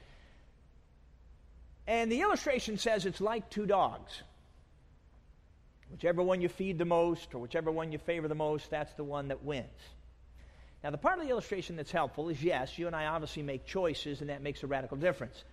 [1.88, 4.22] And the illustration says it's like two dogs.
[5.90, 9.06] Whichever one you feed the most or whichever one you favor the most, that's the
[9.06, 9.66] one that wins.
[10.84, 13.66] Now, the part of the illustration that's helpful is yes, you and I obviously make
[13.66, 15.44] choices, and that makes a radical difference.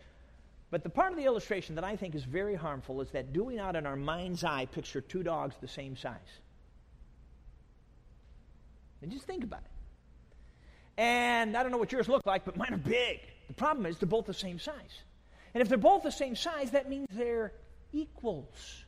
[0.70, 3.44] But the part of the illustration that I think is very harmful is that do
[3.44, 6.18] we not, in our mind's eye, picture two dogs the same size?
[9.00, 11.00] And just think about it.
[11.00, 13.20] And I don't know what yours look like, but mine are big.
[13.48, 15.02] The problem is they're both the same size.
[15.54, 17.52] And if they're both the same size, that means they're
[17.92, 18.84] equals.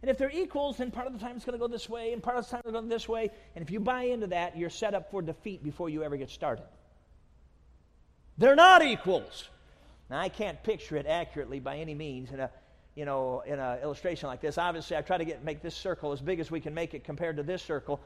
[0.00, 2.12] And if they're equals, then part of the time it's going to go this way,
[2.12, 3.30] and part of the time it's going to go this way.
[3.54, 6.30] And if you buy into that, you're set up for defeat before you ever get
[6.30, 6.64] started.
[8.38, 9.48] They're not equals.
[10.08, 12.50] Now, I can't picture it accurately by any means in a,
[12.94, 14.56] you know, in an illustration like this.
[14.56, 17.04] Obviously, I try to get, make this circle as big as we can make it
[17.04, 18.00] compared to this circle.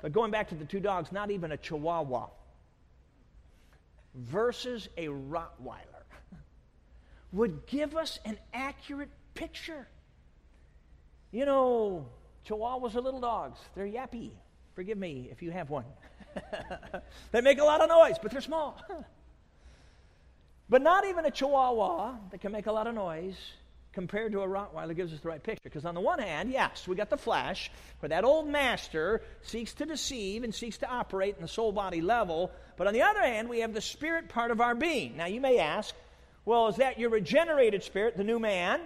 [0.00, 2.28] But going back to the two dogs, not even a Chihuahua
[4.14, 5.95] versus a Rottweiler
[7.36, 9.86] would give us an accurate picture.
[11.30, 12.06] You know,
[12.48, 13.58] Chihuahuas are little dogs.
[13.74, 14.30] They're yappy.
[14.74, 15.84] Forgive me if you have one.
[17.32, 18.80] they make a lot of noise, but they're small.
[20.68, 23.36] but not even a Chihuahua that can make a lot of noise
[23.92, 25.62] compared to a Rottweiler gives us the right picture.
[25.64, 27.70] Because on the one hand, yes, we got the flesh,
[28.00, 32.02] where that old master seeks to deceive and seeks to operate in the soul body
[32.02, 32.50] level.
[32.76, 35.16] But on the other hand, we have the spirit part of our being.
[35.16, 35.94] Now, you may ask,
[36.46, 38.80] well, is that your regenerated spirit, the new man?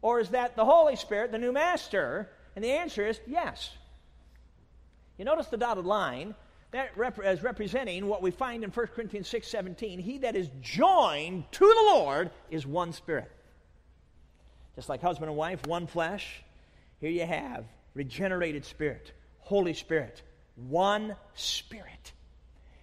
[0.00, 2.28] Or is that the Holy Spirit, the new master?
[2.56, 3.70] And the answer is yes.
[5.18, 6.34] You notice the dotted line
[6.72, 9.98] that rep- as representing what we find in 1 Corinthians 6 17.
[9.98, 13.30] He that is joined to the Lord is one spirit.
[14.74, 16.42] Just like husband and wife, one flesh,
[16.98, 20.22] here you have regenerated spirit, Holy Spirit,
[20.56, 22.12] one spirit.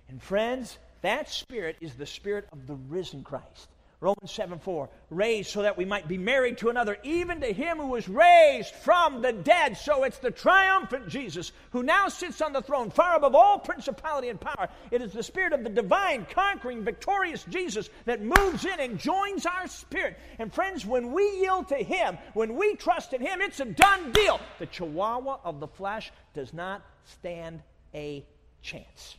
[0.07, 3.69] And friends, that spirit is the spirit of the risen Christ.
[4.01, 7.79] Romans 7 4, raised so that we might be married to another, even to him
[7.79, 9.75] who was raised from the dead.
[9.77, 14.29] So it's the triumphant Jesus who now sits on the throne, far above all principality
[14.29, 14.69] and power.
[14.89, 19.45] It is the spirit of the divine, conquering, victorious Jesus that moves in and joins
[19.45, 20.17] our spirit.
[20.37, 24.13] And friends, when we yield to him, when we trust in him, it's a done
[24.13, 24.39] deal.
[24.59, 27.61] The chihuahua of the flesh does not stand
[27.93, 28.25] a
[28.61, 29.18] chance.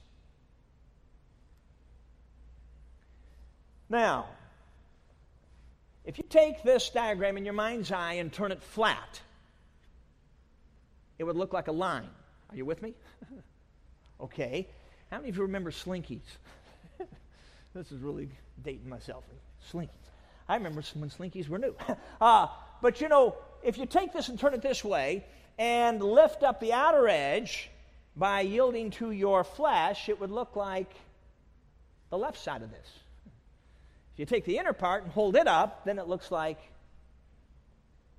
[3.91, 4.27] Now,
[6.05, 9.21] if you take this diagram in your mind's eye and turn it flat,
[11.19, 12.09] it would look like a line.
[12.49, 12.95] Are you with me?
[14.21, 14.69] okay.
[15.11, 16.21] How many of you remember Slinkies?
[17.75, 18.29] this is really
[18.65, 19.25] dating myself.
[19.73, 19.89] Slinkies.
[20.49, 21.75] I remember when Slinkies were new.
[22.21, 22.47] uh,
[22.81, 25.25] but you know, if you take this and turn it this way
[25.59, 27.71] and lift up the outer edge
[28.17, 30.93] by yielding to your flesh, it would look like
[32.11, 33.00] the left side of this
[34.21, 36.59] you take the inner part and hold it up, then it looks like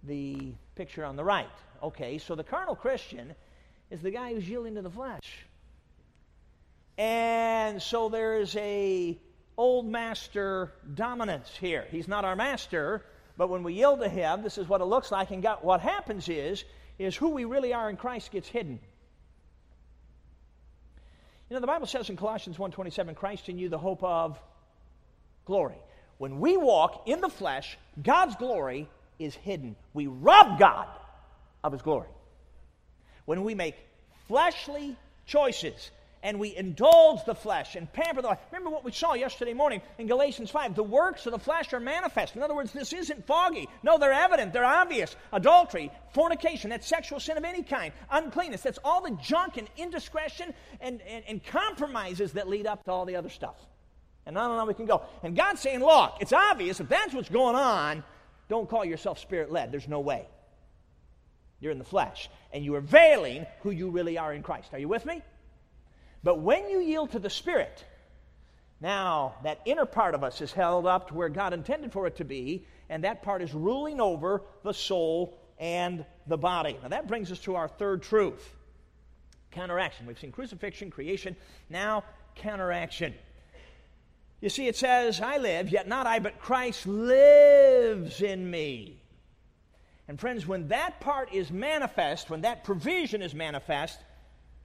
[0.02, 1.48] the picture on the right.
[1.84, 3.36] Okay, so the carnal Christian
[3.92, 5.46] is the guy who's yielding to the flesh.
[6.98, 9.16] And so there's a
[9.56, 11.86] old master dominance here.
[11.92, 13.06] He's not our master,
[13.38, 15.30] but when we yield to him, this is what it looks like.
[15.30, 16.64] And what happens is,
[16.98, 18.80] is who we really are in Christ gets hidden.
[21.48, 24.40] You know, the Bible says in Colossians 1.27, Christ in you, the hope of
[25.46, 25.78] glory.
[26.22, 29.76] When we walk in the flesh, God's glory is hidden.
[29.96, 30.86] We rob God
[31.64, 32.10] of his glory.
[33.26, 33.76] When we make
[34.28, 35.90] fleshly choices
[36.22, 38.38] and we indulge the flesh and pamper the flesh.
[38.52, 40.76] Remember what we saw yesterday morning in Galatians 5.
[40.76, 42.36] The works of the flesh are manifest.
[42.36, 43.68] In other words, this isn't foggy.
[43.82, 44.54] No, they're evident.
[44.54, 45.16] They're obvious.
[45.34, 50.54] Adultery, fornication, that's sexual sin of any kind, uncleanness, that's all the junk and indiscretion
[50.82, 53.56] and, and, and compromises that lead up to all the other stuff.
[54.26, 55.04] And on and on we can go.
[55.24, 58.04] And God's saying, look, it's obvious if that's what's going on,
[58.50, 59.72] don't call yourself spirit led.
[59.72, 60.28] There's no way.
[61.60, 62.30] You're in the flesh.
[62.52, 64.74] And you are veiling who you really are in Christ.
[64.74, 65.22] Are you with me?
[66.24, 67.84] But when you yield to the Spirit,
[68.80, 72.18] now that inner part of us is held up to where God intended for it
[72.18, 76.78] to be, and that part is ruling over the soul and the body.
[76.82, 78.56] Now that brings us to our third truth
[79.52, 80.06] counteraction.
[80.06, 81.36] We've seen crucifixion, creation,
[81.70, 82.04] now
[82.36, 83.14] counteraction.
[84.42, 89.00] You see, it says, I live, yet not I, but Christ lives in me.
[90.08, 94.00] And friends, when that part is manifest, when that provision is manifest,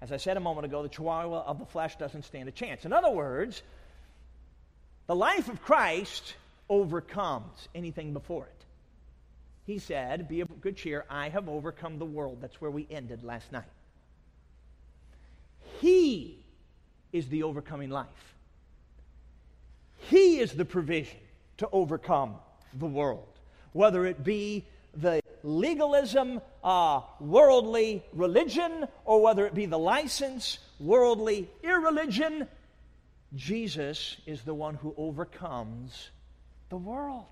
[0.00, 2.86] as I said a moment ago, the chihuahua of the flesh doesn't stand a chance.
[2.86, 3.62] In other words,
[5.06, 6.34] the life of Christ
[6.68, 8.64] overcomes anything before it.
[9.66, 12.38] He said, Be of good cheer, I have overcome the world.
[12.40, 13.64] That's where we ended last night.
[15.80, 16.44] He
[17.12, 18.35] is the overcoming life.
[20.08, 21.18] He is the provision
[21.58, 22.36] to overcome
[22.74, 23.26] the world,
[23.72, 31.48] whether it be the legalism, uh, worldly religion, or whether it be the license, worldly
[31.62, 32.46] irreligion.
[33.34, 36.10] Jesus is the one who overcomes
[36.68, 37.26] the world.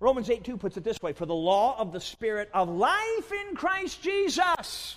[0.00, 3.32] Romans 8 2 puts it this way For the law of the Spirit of life
[3.48, 4.96] in Christ Jesus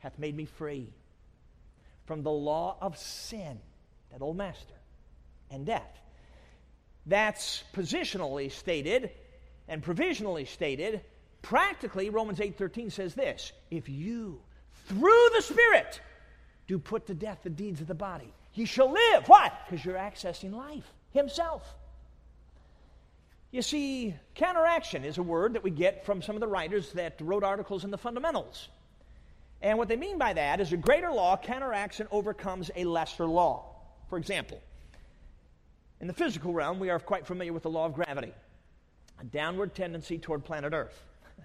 [0.00, 0.88] hath made me free
[2.06, 3.58] from the law of sin,
[4.10, 4.74] that old master,
[5.52, 6.00] and death.
[7.06, 9.10] That's positionally stated
[9.68, 11.02] and provisionally stated.
[11.42, 14.40] Practically, Romans 8:13 says this, if you
[14.86, 16.00] through the Spirit
[16.66, 19.28] do put to death the deeds of the body, you shall live.
[19.28, 19.50] Why?
[19.64, 21.62] Because you're accessing life himself.
[23.50, 27.20] You see, counteraction is a word that we get from some of the writers that
[27.20, 28.68] wrote articles in the fundamentals.
[29.60, 33.26] And what they mean by that is a greater law counteracts and overcomes a lesser
[33.26, 33.66] law.
[34.08, 34.60] For example,
[36.02, 38.34] in the physical realm, we are quite familiar with the law of gravity,
[39.20, 41.00] a downward tendency toward planet Earth.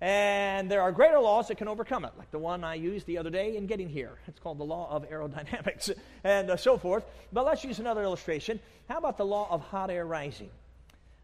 [0.00, 3.18] And there are greater laws that can overcome it, like the one I used the
[3.18, 4.12] other day in getting here.
[4.26, 5.92] It's called the law of aerodynamics
[6.24, 7.04] and uh, so forth.
[7.30, 8.58] But let's use another illustration.
[8.88, 10.48] How about the law of hot air rising?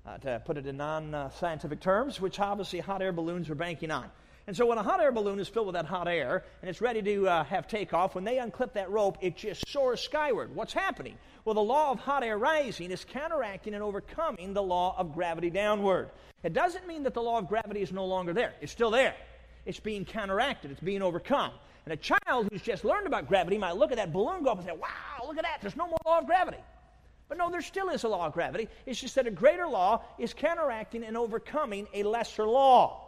[0.07, 3.55] Uh, to put it in non uh, scientific terms, which obviously hot air balloons are
[3.55, 4.11] banking on.
[4.47, 6.81] And so when a hot air balloon is filled with that hot air and it's
[6.81, 10.55] ready to uh, have takeoff, when they unclip that rope, it just soars skyward.
[10.55, 11.19] What's happening?
[11.45, 15.51] Well, the law of hot air rising is counteracting and overcoming the law of gravity
[15.51, 16.11] downward.
[16.45, 18.55] It doesn't mean that the law of gravity is no longer there.
[18.61, 19.17] It's still there.
[19.65, 20.71] It's being counteracted.
[20.71, 21.51] It's being overcome.
[21.85, 24.59] And a child who's just learned about gravity might look at that balloon go up
[24.59, 25.59] and say, wow, look at that.
[25.61, 26.59] There's no more law of gravity.
[27.29, 28.69] But no, there still is a law of gravity.
[28.87, 33.06] It's just that a greater law is counteracting and overcoming a lesser law.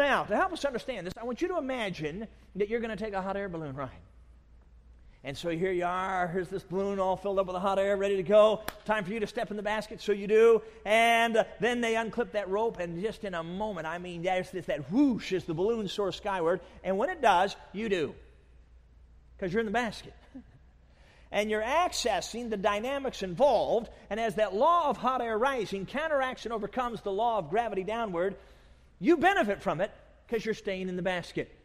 [0.00, 2.26] Now, to help us understand this, I want you to imagine
[2.56, 3.90] that you're going to take a hot air balloon ride.
[5.22, 6.26] And so here you are.
[6.26, 8.62] Here's this balloon all filled up with hot air, ready to go.
[8.86, 10.62] Time for you to step in the basket, so you do.
[10.86, 14.64] And then they unclip that rope, and just in a moment, I mean, there's this
[14.66, 16.60] that whoosh as the balloon soars skyward.
[16.82, 18.14] And when it does, you do,
[19.36, 20.14] because you're in the basket.
[21.30, 23.90] and you're accessing the dynamics involved.
[24.08, 27.84] And as that law of hot air rising counteracts and overcomes the law of gravity
[27.84, 28.36] downward,
[29.00, 29.90] you benefit from it
[30.26, 31.56] because you're staying in the basket.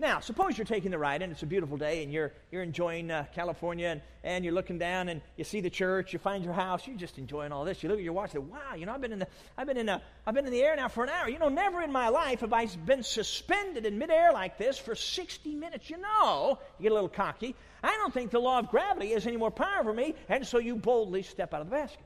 [0.00, 3.10] Now, suppose you're taking the ride and it's a beautiful day and you're, you're enjoying
[3.10, 6.54] uh, California and, and you're looking down and you see the church, you find your
[6.54, 7.82] house, you're just enjoying all this.
[7.82, 9.66] You look at your watch and say, wow, you know, I've been in the, I've
[9.66, 11.28] been in, a, I've been in the air now for an hour.
[11.28, 14.94] You know, never in my life have I been suspended in midair like this for
[14.94, 15.90] 60 minutes.
[15.90, 17.54] You know, you get a little cocky.
[17.82, 20.56] I don't think the law of gravity has any more power over me, and so
[20.56, 22.00] you boldly step out of the basket.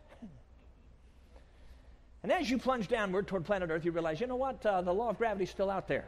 [2.25, 4.65] And as you plunge downward toward planet Earth, you realize, you know what?
[4.65, 6.07] Uh, the law of gravity is still out there.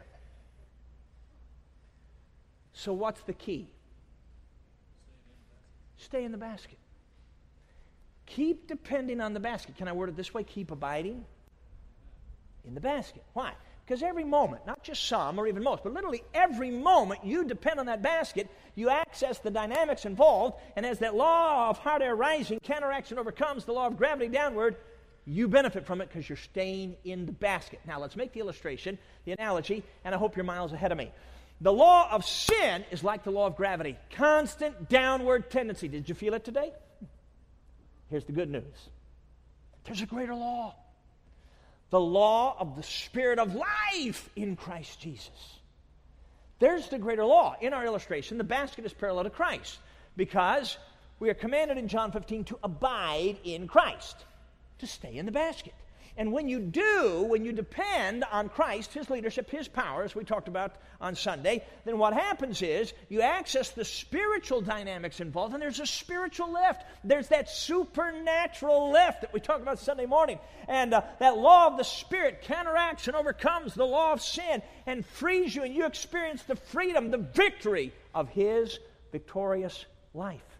[2.72, 3.68] So, what's the key?
[5.98, 6.78] Stay in the basket.
[8.24, 9.76] Keep depending on the basket.
[9.76, 10.42] Can I word it this way?
[10.42, 11.22] Keep abiding
[12.64, 13.22] in the basket.
[13.34, 13.52] Why?
[13.84, 17.78] Because every moment, not just some or even most, but literally every moment you depend
[17.78, 22.16] on that basket, you access the dynamics involved, and as that law of hot air
[22.16, 24.76] rising counteracts and overcomes the law of gravity downward,
[25.26, 27.80] you benefit from it because you're staying in the basket.
[27.86, 31.10] Now, let's make the illustration, the analogy, and I hope you're miles ahead of me.
[31.60, 35.88] The law of sin is like the law of gravity constant downward tendency.
[35.88, 36.72] Did you feel it today?
[38.10, 38.88] Here's the good news
[39.84, 40.74] there's a greater law
[41.90, 45.58] the law of the Spirit of life in Christ Jesus.
[46.58, 47.54] There's the greater law.
[47.60, 49.78] In our illustration, the basket is parallel to Christ
[50.16, 50.76] because
[51.20, 54.16] we are commanded in John 15 to abide in Christ,
[54.78, 55.74] to stay in the basket.
[56.18, 60.24] And when you do, when you depend on Christ, His leadership, His power, as we
[60.24, 65.62] talked about on Sunday, then what happens is you access the spiritual dynamics involved, and
[65.62, 66.84] there's a spiritual lift.
[67.04, 70.38] There's that supernatural lift that we talked about Sunday morning.
[70.68, 75.04] And uh, that law of the Spirit counteracts and overcomes the law of sin and
[75.04, 78.78] frees you, and you experience the freedom, the victory of His
[79.12, 80.55] victorious life.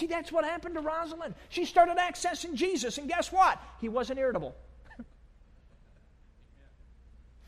[0.00, 1.34] See, that's what happened to Rosalind.
[1.50, 3.60] She started accessing Jesus, and guess what?
[3.82, 4.56] He wasn't irritable.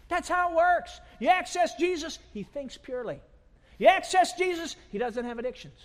[0.08, 1.00] That's how it works.
[1.18, 3.20] You access Jesus, he thinks purely.
[3.78, 5.78] You access Jesus, he doesn't have addictions.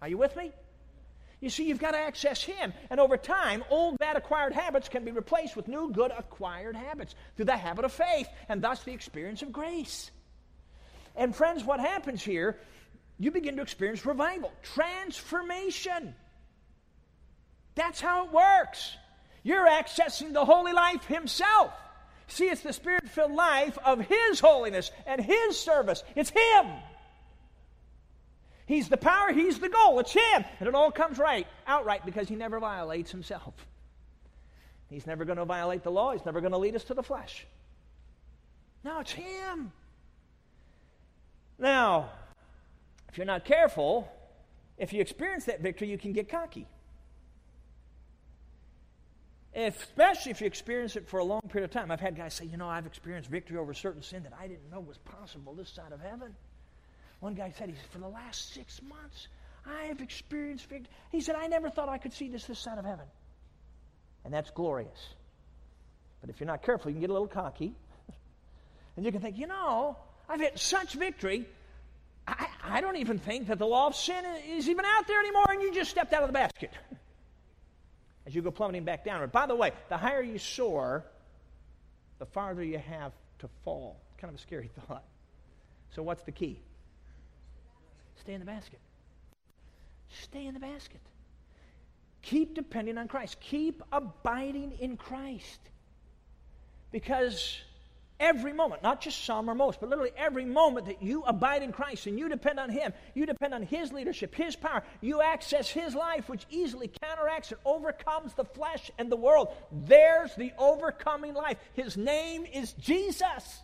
[0.00, 0.52] Are you with me?
[1.40, 2.72] You see, you've got to access Him.
[2.88, 7.16] And over time, old bad acquired habits can be replaced with new good acquired habits
[7.34, 10.12] through the habit of faith and thus the experience of grace.
[11.16, 12.58] And friends, what happens here,
[13.18, 16.14] you begin to experience revival, transformation.
[17.74, 18.96] That's how it works.
[19.42, 21.72] You're accessing the holy life Himself.
[22.28, 26.04] See, it's the spirit filled life of His holiness and His service.
[26.14, 26.66] It's Him.
[28.66, 29.98] He's the power, He's the goal.
[29.98, 30.44] It's Him.
[30.60, 33.54] And it all comes right, outright, because He never violates Himself.
[34.90, 37.02] He's never going to violate the law, He's never going to lead us to the
[37.02, 37.46] flesh.
[38.84, 39.72] No, it's Him.
[41.58, 42.10] Now,
[43.18, 44.08] if you're not careful,
[44.78, 46.68] if you experience that victory, you can get cocky.
[49.52, 51.90] If, especially if you experience it for a long period of time.
[51.90, 54.46] I've had guys say, you know, I've experienced victory over a certain sin that I
[54.46, 56.32] didn't know was possible this side of heaven.
[57.18, 59.26] One guy said, he said, for the last six months,
[59.66, 60.92] I have experienced victory.
[61.10, 63.06] He said, I never thought I could see this this side of heaven.
[64.24, 65.08] And that's glorious.
[66.20, 67.74] But if you're not careful, you can get a little cocky.
[68.96, 69.96] and you can think, you know,
[70.28, 71.48] I've had such victory.
[72.28, 75.46] I, I don't even think that the law of sin is even out there anymore,
[75.48, 76.70] and you just stepped out of the basket.
[78.26, 79.32] As you go plummeting back downward.
[79.32, 81.04] By the way, the higher you soar,
[82.18, 84.00] the farther you have to fall.
[84.18, 85.04] Kind of a scary thought.
[85.90, 86.60] So, what's the key?
[88.20, 88.80] Stay in the basket.
[90.10, 91.00] Stay in the basket.
[92.20, 93.40] Keep depending on Christ.
[93.40, 95.60] Keep abiding in Christ.
[96.90, 97.58] Because
[98.20, 101.72] every moment, not just some or most, but literally every moment that you abide in
[101.72, 105.68] Christ and you depend on Him, you depend on His leadership, His power, you access
[105.68, 109.48] His life, which easily counteracts and overcomes the flesh and the world.
[109.70, 111.58] There's the overcoming life.
[111.74, 113.60] His name is Jesus.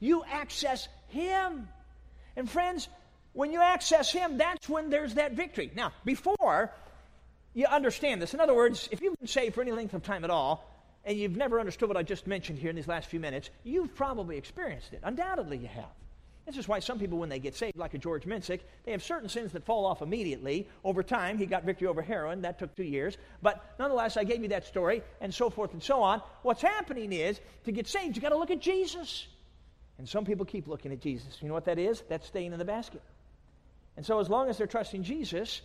[0.00, 1.68] You access Him.
[2.36, 2.88] And friends,
[3.32, 5.70] when you access Him, that's when there's that victory.
[5.74, 6.72] Now, before
[7.52, 10.24] you understand this, in other words, if you've been saved for any length of time
[10.24, 10.73] at all,
[11.04, 13.94] and you've never understood what I just mentioned here in these last few minutes, you've
[13.94, 15.00] probably experienced it.
[15.02, 15.90] Undoubtedly, you have.
[16.46, 19.02] This is why some people, when they get saved, like a George Minsick, they have
[19.02, 20.68] certain sins that fall off immediately.
[20.84, 22.42] Over time, he got victory over heroin.
[22.42, 23.16] That took two years.
[23.40, 26.20] But nonetheless, I gave you that story, and so forth and so on.
[26.42, 29.26] What's happening is, to get saved, you've got to look at Jesus.
[29.96, 31.38] And some people keep looking at Jesus.
[31.40, 32.02] You know what that is?
[32.08, 33.02] That's staying in the basket.
[33.96, 35.62] And so, as long as they're trusting Jesus,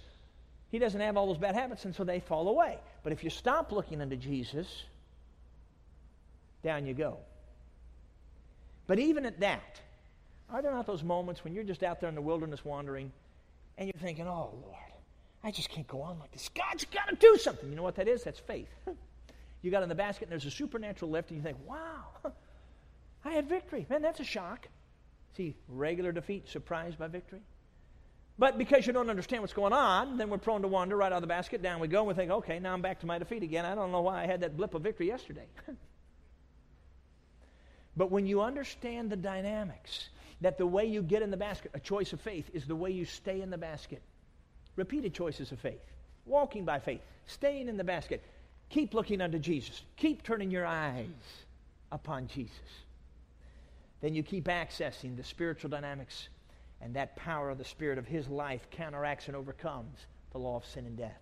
[0.71, 2.77] he doesn't have all those bad habits, and so they fall away.
[3.03, 4.83] But if you stop looking unto Jesus,
[6.63, 7.17] down you go.
[8.87, 9.79] But even at that,
[10.51, 13.11] are there not those moments when you're just out there in the wilderness wandering
[13.77, 14.75] and you're thinking, oh, Lord,
[15.43, 16.49] I just can't go on like this.
[16.49, 17.69] God's got to do something.
[17.69, 18.23] You know what that is?
[18.23, 18.69] That's faith.
[19.61, 22.05] you got in the basket and there's a supernatural lift, and you think, wow,
[23.25, 23.85] I had victory.
[23.89, 24.67] Man, that's a shock.
[25.37, 27.41] See, regular defeat, surprised by victory.
[28.37, 31.17] But because you don't understand what's going on, then we're prone to wander right out
[31.17, 31.61] of the basket.
[31.61, 33.65] Down we go, and we think, okay, now I'm back to my defeat again.
[33.65, 35.45] I don't know why I had that blip of victory yesterday.
[37.99, 40.07] But when you understand the dynamics,
[40.39, 42.91] that the way you get in the basket, a choice of faith, is the way
[42.91, 44.01] you stay in the basket.
[44.77, 45.83] Repeated choices of faith.
[46.25, 48.23] Walking by faith, staying in the basket.
[48.69, 49.83] Keep looking unto Jesus.
[49.97, 51.07] Keep turning your eyes
[51.91, 52.55] upon Jesus.
[53.99, 56.29] Then you keep accessing the spiritual dynamics,
[56.79, 60.65] and that power of the Spirit of His life counteracts and overcomes the law of
[60.65, 61.19] sin and death.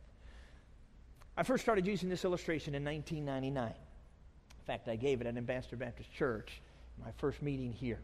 [1.36, 3.66] I first started using this illustration in 1999.
[3.66, 6.62] In fact, I gave it at Ambassador Baptist Church
[7.04, 8.00] my first meeting here.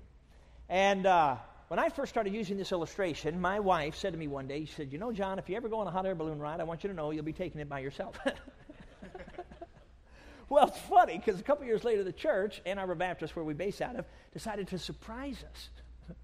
[0.69, 1.37] And uh,
[1.67, 4.73] when I first started using this illustration, my wife said to me one day, she
[4.73, 6.63] said, You know, John, if you ever go on a hot air balloon ride, I
[6.63, 8.17] want you to know you'll be taking it by yourself.
[10.49, 13.53] well, it's funny because a couple years later, the church, Ann Arbor Baptist, where we
[13.53, 15.69] base out of, decided to surprise us.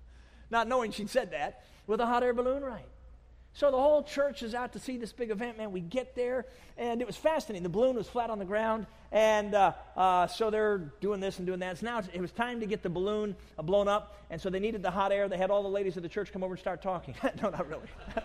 [0.49, 2.83] Not knowing she'd said that, with a hot air balloon ride.
[3.53, 5.71] So the whole church is out to see this big event, man.
[5.71, 6.45] We get there,
[6.77, 7.63] and it was fascinating.
[7.63, 11.47] The balloon was flat on the ground, and uh, uh, so they're doing this and
[11.47, 11.79] doing that.
[11.79, 14.59] So now it was time to get the balloon uh, blown up, and so they
[14.59, 15.27] needed the hot air.
[15.27, 17.15] They had all the ladies of the church come over and start talking.
[17.41, 17.87] no, not really.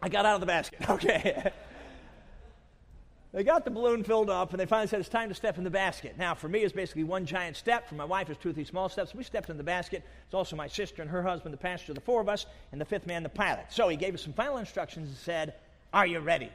[0.00, 0.80] I got out of the basket.
[0.88, 1.52] Okay.
[3.32, 5.64] They got the balloon filled up, and they finally said it's time to step in
[5.64, 6.16] the basket.
[6.16, 7.86] Now, for me, it's basically one giant step.
[7.86, 9.14] For my wife, it's two or three small steps.
[9.14, 10.02] We stepped in the basket.
[10.24, 12.86] It's also my sister and her husband, the pastor, the four of us, and the
[12.86, 13.66] fifth man, the pilot.
[13.68, 15.54] So he gave us some final instructions and said,
[15.92, 16.50] Are you ready?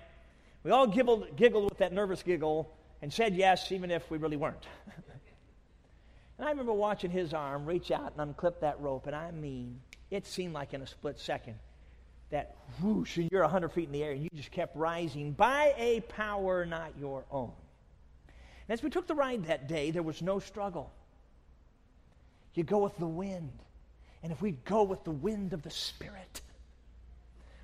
[0.63, 4.37] We all giggled, giggled with that nervous giggle and said yes, even if we really
[4.37, 4.65] weren't.
[6.37, 9.79] and I remember watching his arm reach out and unclip that rope, and I mean,
[10.09, 11.55] it seemed like in a split second
[12.33, 15.73] that whoosh, and you're 100 feet in the air, and you just kept rising by
[15.77, 17.51] a power not your own.
[18.27, 20.91] And as we took the ride that day, there was no struggle.
[22.55, 23.51] You go with the wind.
[24.23, 26.41] And if we'd go with the wind of the Spirit,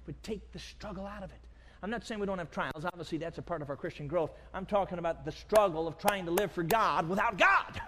[0.05, 1.39] we'd take the struggle out of it.
[1.81, 2.85] I'm not saying we don't have trials.
[2.85, 4.31] Obviously, that's a part of our Christian growth.
[4.53, 7.81] I'm talking about the struggle of trying to live for God without God.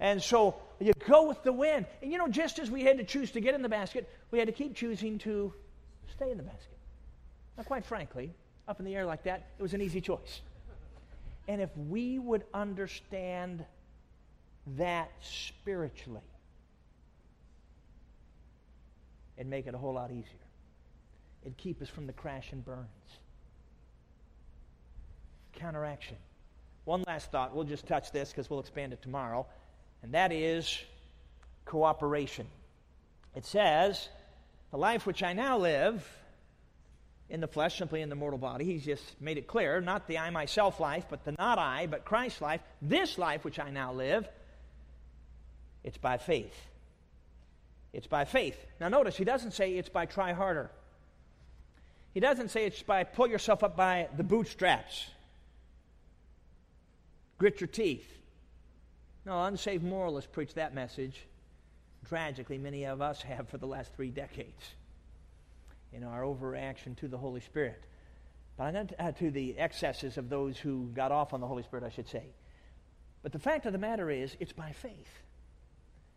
[0.00, 1.86] And so you go with the wind.
[2.02, 4.38] And you know, just as we had to choose to get in the basket, we
[4.38, 5.52] had to keep choosing to
[6.14, 6.76] stay in the basket.
[7.56, 8.32] Now, quite frankly,
[8.66, 10.40] up in the air like that, it was an easy choice.
[11.46, 13.64] And if we would understand
[14.78, 16.22] that spiritually,
[19.36, 20.24] it'd make it a whole lot easier.
[21.42, 22.88] It'd keep us from the crash and burns.
[25.52, 26.16] Counteraction.
[26.84, 27.54] One last thought.
[27.54, 29.46] We'll just touch this because we'll expand it tomorrow
[30.04, 30.78] and that is
[31.64, 32.46] cooperation.
[33.34, 34.08] It says,
[34.70, 36.06] The life which I now live,
[37.30, 38.66] in the flesh, simply in the mortal body.
[38.66, 42.04] He's just made it clear not the I myself life, but the not I, but
[42.04, 42.60] Christ's life.
[42.82, 44.28] This life which I now live,
[45.82, 46.54] it's by faith.
[47.94, 48.62] It's by faith.
[48.80, 50.70] Now, notice, he doesn't say it's by try harder.
[52.12, 55.08] He doesn't say it's by pull yourself up by the bootstraps,
[57.38, 58.06] grit your teeth.
[59.24, 61.26] No, unsaved moralists preach that message.
[62.08, 64.74] Tragically, many of us have for the last three decades
[65.92, 67.82] in our overreaction to the Holy Spirit.
[68.58, 71.84] But not uh, to the excesses of those who got off on the Holy Spirit,
[71.84, 72.24] I should say.
[73.22, 75.22] But the fact of the matter is, it's by faith.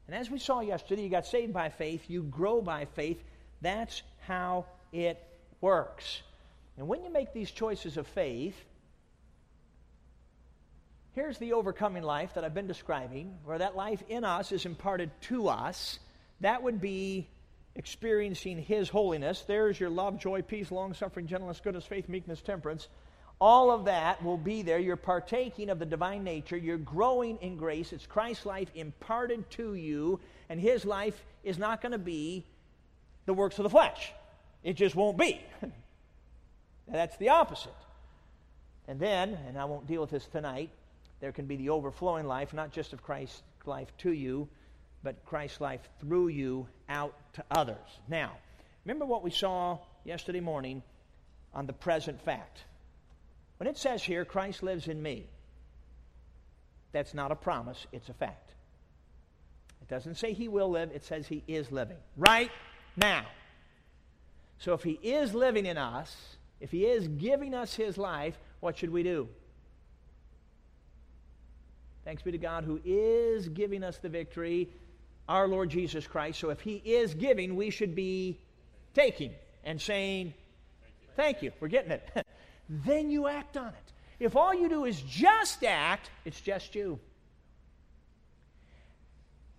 [0.08, 3.24] And as we saw yesterday, you got saved by faith, you grow by faith.
[3.62, 5.24] That's how it
[5.62, 6.22] works.
[6.78, 8.56] And when you make these choices of faith,
[11.18, 15.10] here's the overcoming life that I've been describing, where that life in us is imparted
[15.22, 15.98] to us.
[16.42, 17.28] That would be
[17.76, 19.42] experiencing His holiness.
[19.42, 22.88] There's your love, joy, peace, long suffering, gentleness, goodness, faith, meekness, temperance.
[23.42, 24.78] All of that will be there.
[24.78, 26.56] You're partaking of the divine nature.
[26.56, 27.94] You're growing in grace.
[27.94, 32.46] It's Christ's life imparted to you, and His life is not going to be
[33.26, 34.14] the works of the flesh.
[34.64, 35.42] It just won't be.
[36.88, 37.74] That's the opposite.
[38.88, 40.70] And then, and I won't deal with this tonight,
[41.20, 44.48] there can be the overflowing life, not just of Christ's life to you,
[45.04, 48.00] but Christ's life through you out to others.
[48.08, 48.34] Now,
[48.86, 50.84] remember what we saw yesterday morning
[51.54, 52.64] on the present fact.
[53.58, 55.28] When it says here, Christ lives in me,
[56.92, 58.54] that's not a promise, it's a fact.
[59.82, 61.98] It doesn't say he will live, it says he is living.
[62.16, 62.52] Right
[62.96, 63.26] now.
[64.60, 68.78] So if he is living in us, if he is giving us his life, what
[68.78, 69.30] should we do?
[72.08, 74.70] Thanks be to God who is giving us the victory
[75.28, 76.40] our Lord Jesus Christ.
[76.40, 78.40] So if He is giving, we should be
[78.94, 79.34] taking
[79.66, 80.34] and saying,
[81.18, 82.10] Thank you, we're getting it.
[82.70, 83.94] then you act on it.
[84.22, 86.98] If all you do is just act, it's just you.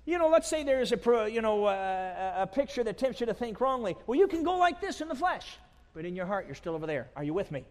[0.07, 3.26] You know, let's say there is a, you know, uh, a picture that tempts you
[3.26, 3.94] to think wrongly.
[4.07, 5.59] Well, you can go like this in the flesh,
[5.92, 7.11] but in your heart, you're still over there.
[7.14, 7.66] Are you with me?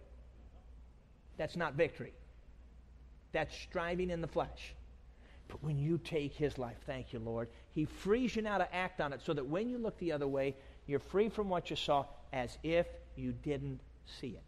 [1.36, 2.14] That's not victory.
[3.32, 4.74] That's striving in the flesh.
[5.48, 9.00] But when you take his life, thank you, Lord, he frees you now to act
[9.00, 10.56] on it so that when you look the other way,
[10.88, 13.80] you're free from what you saw as if you didn't
[14.20, 14.44] see it.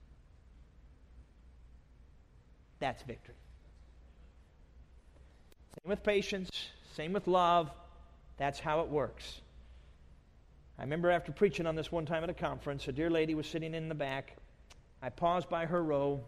[2.79, 3.35] That's victory.
[5.75, 6.49] Same with patience,
[6.95, 7.71] same with love.
[8.37, 9.41] That's how it works.
[10.77, 13.47] I remember after preaching on this one time at a conference, a dear lady was
[13.47, 14.37] sitting in the back.
[15.01, 16.21] I paused by her row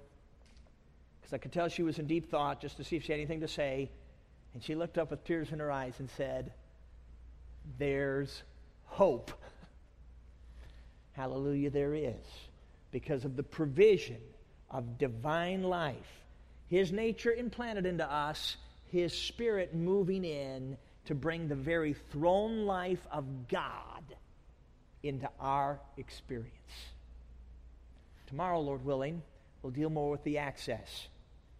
[1.32, 3.20] because I could tell she was in deep thought just to see if she had
[3.20, 3.90] anything to say.
[4.54, 6.52] And she looked up with tears in her eyes and said,
[7.80, 8.44] There's
[8.86, 9.32] hope.
[11.14, 12.26] Hallelujah, there is.
[12.92, 14.20] Because of the provision
[14.70, 16.26] of divine life,
[16.68, 18.58] His nature implanted into us,
[18.92, 24.04] His Spirit moving in to bring the very throne life of God
[25.02, 26.52] into our experience.
[28.28, 29.22] Tomorrow, Lord willing,
[29.62, 31.08] we'll deal more with the access